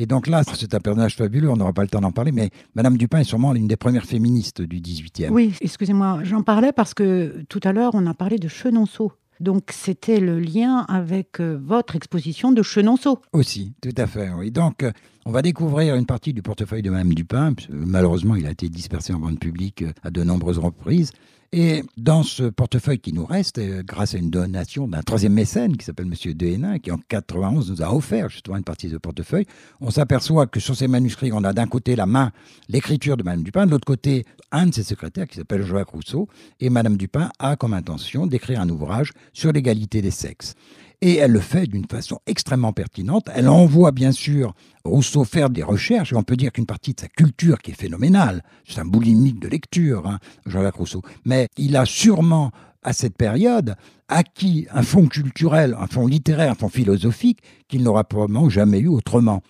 Et 0.00 0.06
donc 0.06 0.28
là, 0.28 0.42
c'est 0.44 0.74
un 0.74 0.78
personnage 0.78 1.16
fabuleux, 1.16 1.50
on 1.50 1.56
n'aura 1.56 1.72
pas 1.72 1.82
le 1.82 1.88
temps 1.88 2.00
d'en 2.00 2.12
parler, 2.12 2.30
mais 2.30 2.50
Madame 2.76 2.96
Dupin 2.96 3.18
est 3.18 3.24
sûrement 3.24 3.52
l'une 3.52 3.66
des 3.66 3.76
premières 3.76 4.04
féministes 4.04 4.62
du 4.62 4.80
18e. 4.80 5.30
Oui, 5.30 5.52
excusez-moi, 5.60 6.20
j'en 6.22 6.44
parlais 6.44 6.70
parce 6.70 6.94
que 6.94 7.42
tout 7.48 7.58
à 7.64 7.72
l'heure, 7.72 7.90
on 7.94 8.06
a 8.06 8.14
parlé 8.14 8.38
de 8.38 8.46
Chenonceau. 8.46 9.12
Donc 9.40 9.70
c'était 9.72 10.20
le 10.20 10.38
lien 10.38 10.84
avec 10.88 11.40
euh, 11.40 11.58
votre 11.60 11.96
exposition 11.96 12.52
de 12.52 12.62
Chenonceau. 12.62 13.18
Aussi, 13.32 13.72
tout 13.80 13.94
à 13.96 14.06
fait, 14.06 14.30
oui. 14.30 14.52
Donc 14.52 14.84
euh, 14.84 14.92
on 15.26 15.32
va 15.32 15.42
découvrir 15.42 15.96
une 15.96 16.06
partie 16.06 16.32
du 16.32 16.42
portefeuille 16.42 16.82
de 16.82 16.90
Madame 16.90 17.12
Dupin. 17.14 17.54
Malheureusement, 17.68 18.36
il 18.36 18.46
a 18.46 18.50
été 18.50 18.68
dispersé 18.68 19.12
en 19.12 19.18
vente 19.18 19.40
publique 19.40 19.82
euh, 19.82 19.92
à 20.04 20.10
de 20.10 20.22
nombreuses 20.22 20.58
reprises. 20.58 21.10
Et 21.50 21.82
dans 21.96 22.22
ce 22.22 22.42
portefeuille 22.42 22.98
qui 22.98 23.14
nous 23.14 23.24
reste, 23.24 23.56
euh, 23.56 23.82
grâce 23.82 24.14
à 24.14 24.18
une 24.18 24.28
donation 24.28 24.86
d'un 24.86 25.00
troisième 25.00 25.32
mécène 25.32 25.78
qui 25.78 25.84
s'appelle 25.86 26.06
M. 26.06 26.34
Dehénin, 26.34 26.78
qui 26.78 26.90
en 26.90 26.98
91 27.08 27.70
nous 27.70 27.82
a 27.82 27.94
offert 27.94 28.28
justement 28.28 28.58
une 28.58 28.64
partie 28.64 28.88
de 28.88 28.92
ce 28.92 28.98
portefeuille, 28.98 29.46
on 29.80 29.90
s'aperçoit 29.90 30.46
que 30.46 30.60
sur 30.60 30.76
ces 30.76 30.88
manuscrits, 30.88 31.30
on 31.32 31.44
a 31.44 31.54
d'un 31.54 31.66
côté 31.66 31.96
la 31.96 32.04
main, 32.04 32.32
l'écriture 32.68 33.16
de 33.16 33.22
Mme 33.22 33.44
Dupin, 33.44 33.64
de 33.64 33.70
l'autre 33.70 33.86
côté 33.86 34.26
un 34.52 34.66
de 34.66 34.74
ses 34.74 34.82
secrétaires 34.82 35.26
qui 35.26 35.36
s'appelle 35.36 35.62
Joachim 35.62 35.90
Rousseau, 35.90 36.28
et 36.60 36.68
Mme 36.68 36.98
Dupin 36.98 37.30
a 37.38 37.56
comme 37.56 37.72
intention 37.72 38.26
d'écrire 38.26 38.60
un 38.60 38.68
ouvrage 38.68 39.12
sur 39.32 39.50
l'égalité 39.50 40.02
des 40.02 40.10
sexes. 40.10 40.54
Et 41.00 41.16
elle 41.16 41.30
le 41.30 41.40
fait 41.40 41.66
d'une 41.66 41.86
façon 41.86 42.18
extrêmement 42.26 42.72
pertinente. 42.72 43.28
Elle 43.32 43.48
envoie 43.48 43.92
bien 43.92 44.10
sûr 44.10 44.54
Rousseau 44.84 45.24
faire 45.24 45.48
des 45.48 45.62
recherches, 45.62 46.12
et 46.12 46.16
on 46.16 46.24
peut 46.24 46.36
dire 46.36 46.50
qu'une 46.50 46.66
partie 46.66 46.94
de 46.94 47.00
sa 47.00 47.08
culture 47.08 47.58
qui 47.58 47.70
est 47.70 47.80
phénoménale, 47.80 48.42
c'est 48.66 48.80
un 48.80 48.84
boulimique 48.84 49.38
de 49.38 49.48
lecture, 49.48 50.06
hein, 50.06 50.18
Jean-Jacques 50.46 50.76
Rousseau, 50.76 51.02
mais 51.24 51.48
il 51.56 51.76
a 51.76 51.84
sûrement 51.84 52.50
à 52.82 52.92
cette 52.92 53.16
période 53.16 53.76
acquis 54.08 54.66
un 54.72 54.82
fond 54.82 55.06
culturel, 55.06 55.76
un 55.78 55.86
fond 55.86 56.06
littéraire, 56.06 56.52
un 56.52 56.54
fond 56.54 56.68
philosophique 56.68 57.40
qu'il 57.68 57.82
n'aura 57.82 58.04
probablement 58.04 58.48
jamais 58.48 58.78
eu 58.80 58.88
autrement. 58.88 59.42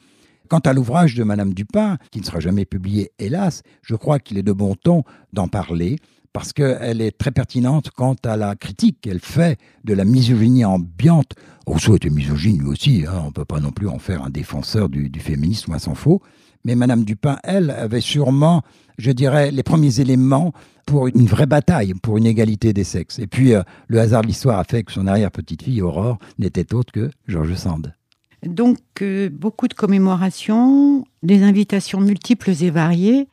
Quant 0.48 0.58
à 0.60 0.72
l'ouvrage 0.72 1.14
de 1.14 1.24
Madame 1.24 1.54
Dupin, 1.54 1.98
qui 2.10 2.20
ne 2.20 2.24
sera 2.24 2.40
jamais 2.40 2.64
publié, 2.64 3.12
hélas, 3.18 3.62
je 3.82 3.94
crois 3.94 4.18
qu'il 4.18 4.38
est 4.38 4.42
de 4.42 4.52
bon 4.52 4.74
ton 4.74 5.04
d'en 5.32 5.46
parler, 5.46 5.98
parce 6.38 6.52
qu'elle 6.52 7.00
est 7.00 7.18
très 7.18 7.32
pertinente 7.32 7.90
quant 7.90 8.14
à 8.24 8.36
la 8.36 8.54
critique 8.54 9.00
qu'elle 9.00 9.18
fait 9.18 9.58
de 9.82 9.92
la 9.92 10.04
misogynie 10.04 10.64
ambiante. 10.64 11.34
Rousseau 11.66 11.96
était 11.96 12.10
misogyne 12.10 12.60
lui 12.60 12.68
aussi, 12.68 13.04
hein, 13.08 13.22
on 13.24 13.26
ne 13.26 13.32
peut 13.32 13.44
pas 13.44 13.58
non 13.58 13.72
plus 13.72 13.88
en 13.88 13.98
faire 13.98 14.22
un 14.22 14.30
défenseur 14.30 14.88
du, 14.88 15.10
féminisme, 15.18 15.72
à 15.72 15.80
s'en 15.80 15.96
faut. 15.96 16.22
Mais 16.64 16.76
Madame 16.76 17.02
Dupin, 17.02 17.38
elle, 17.42 17.72
avait 17.72 18.00
sûrement, 18.00 18.62
je 18.98 19.10
dirais, 19.10 19.50
les 19.50 19.64
premiers 19.64 19.98
éléments 19.98 20.52
pour 20.86 21.08
une 21.08 21.26
vraie 21.26 21.46
bataille, 21.46 21.92
pour 21.94 22.18
une 22.18 22.26
égalité 22.26 22.72
des 22.72 22.84
sexes. 22.84 23.18
Et 23.18 23.26
puis, 23.26 23.54
euh, 23.54 23.64
le 23.88 23.98
hasard 23.98 24.22
de 24.22 24.28
l'histoire 24.28 24.60
a 24.60 24.64
fait 24.64 24.84
que 24.84 24.92
son 24.92 25.08
arrière-petite-fille, 25.08 25.82
Aurore, 25.82 26.18
n'était 26.38 26.72
autre 26.72 26.92
que 26.92 27.10
Georges 27.26 27.56
Sand. 27.56 27.92
Donc, 28.46 28.78
euh, 29.02 29.28
beaucoup 29.28 29.66
de 29.66 29.74
commémorations, 29.74 31.04
des 31.24 31.42
invitations 31.42 32.00
multiples 32.00 32.52
et 32.62 32.70
variées. 32.70 33.26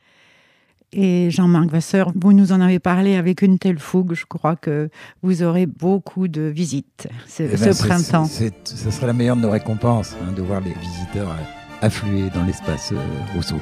Et 0.98 1.30
Jean-Marc 1.30 1.68
Vasseur, 1.68 2.10
vous 2.14 2.32
nous 2.32 2.52
en 2.52 2.60
avez 2.62 2.78
parlé 2.78 3.16
avec 3.16 3.42
une 3.42 3.58
telle 3.58 3.78
fougue, 3.78 4.14
je 4.14 4.24
crois 4.24 4.56
que 4.56 4.88
vous 5.22 5.42
aurez 5.42 5.66
beaucoup 5.66 6.26
de 6.26 6.40
visites 6.42 7.06
ce, 7.28 7.42
eh 7.42 7.56
ben, 7.56 7.74
printemps. 7.74 8.24
ce 8.24 8.90
serait 8.90 9.06
la 9.06 9.12
meilleure 9.12 9.36
de 9.36 9.42
nos 9.42 9.50
récompenses, 9.50 10.16
hein, 10.22 10.32
de 10.32 10.40
voir 10.40 10.62
les 10.62 10.72
visiteurs 10.72 11.28
affluer 11.82 12.30
dans 12.34 12.44
l'espace 12.44 12.92
euh, 12.92 12.96
Rousseau. 13.34 13.60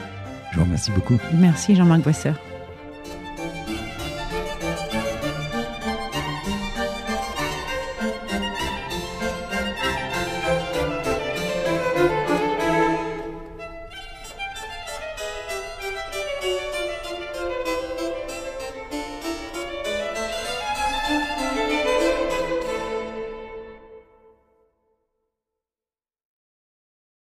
Je 0.52 0.58
vous 0.58 0.64
remercie 0.64 0.92
beaucoup. 0.92 1.16
Merci 1.32 1.74
Jean-Marc 1.74 2.02
Vasseur. 2.02 2.36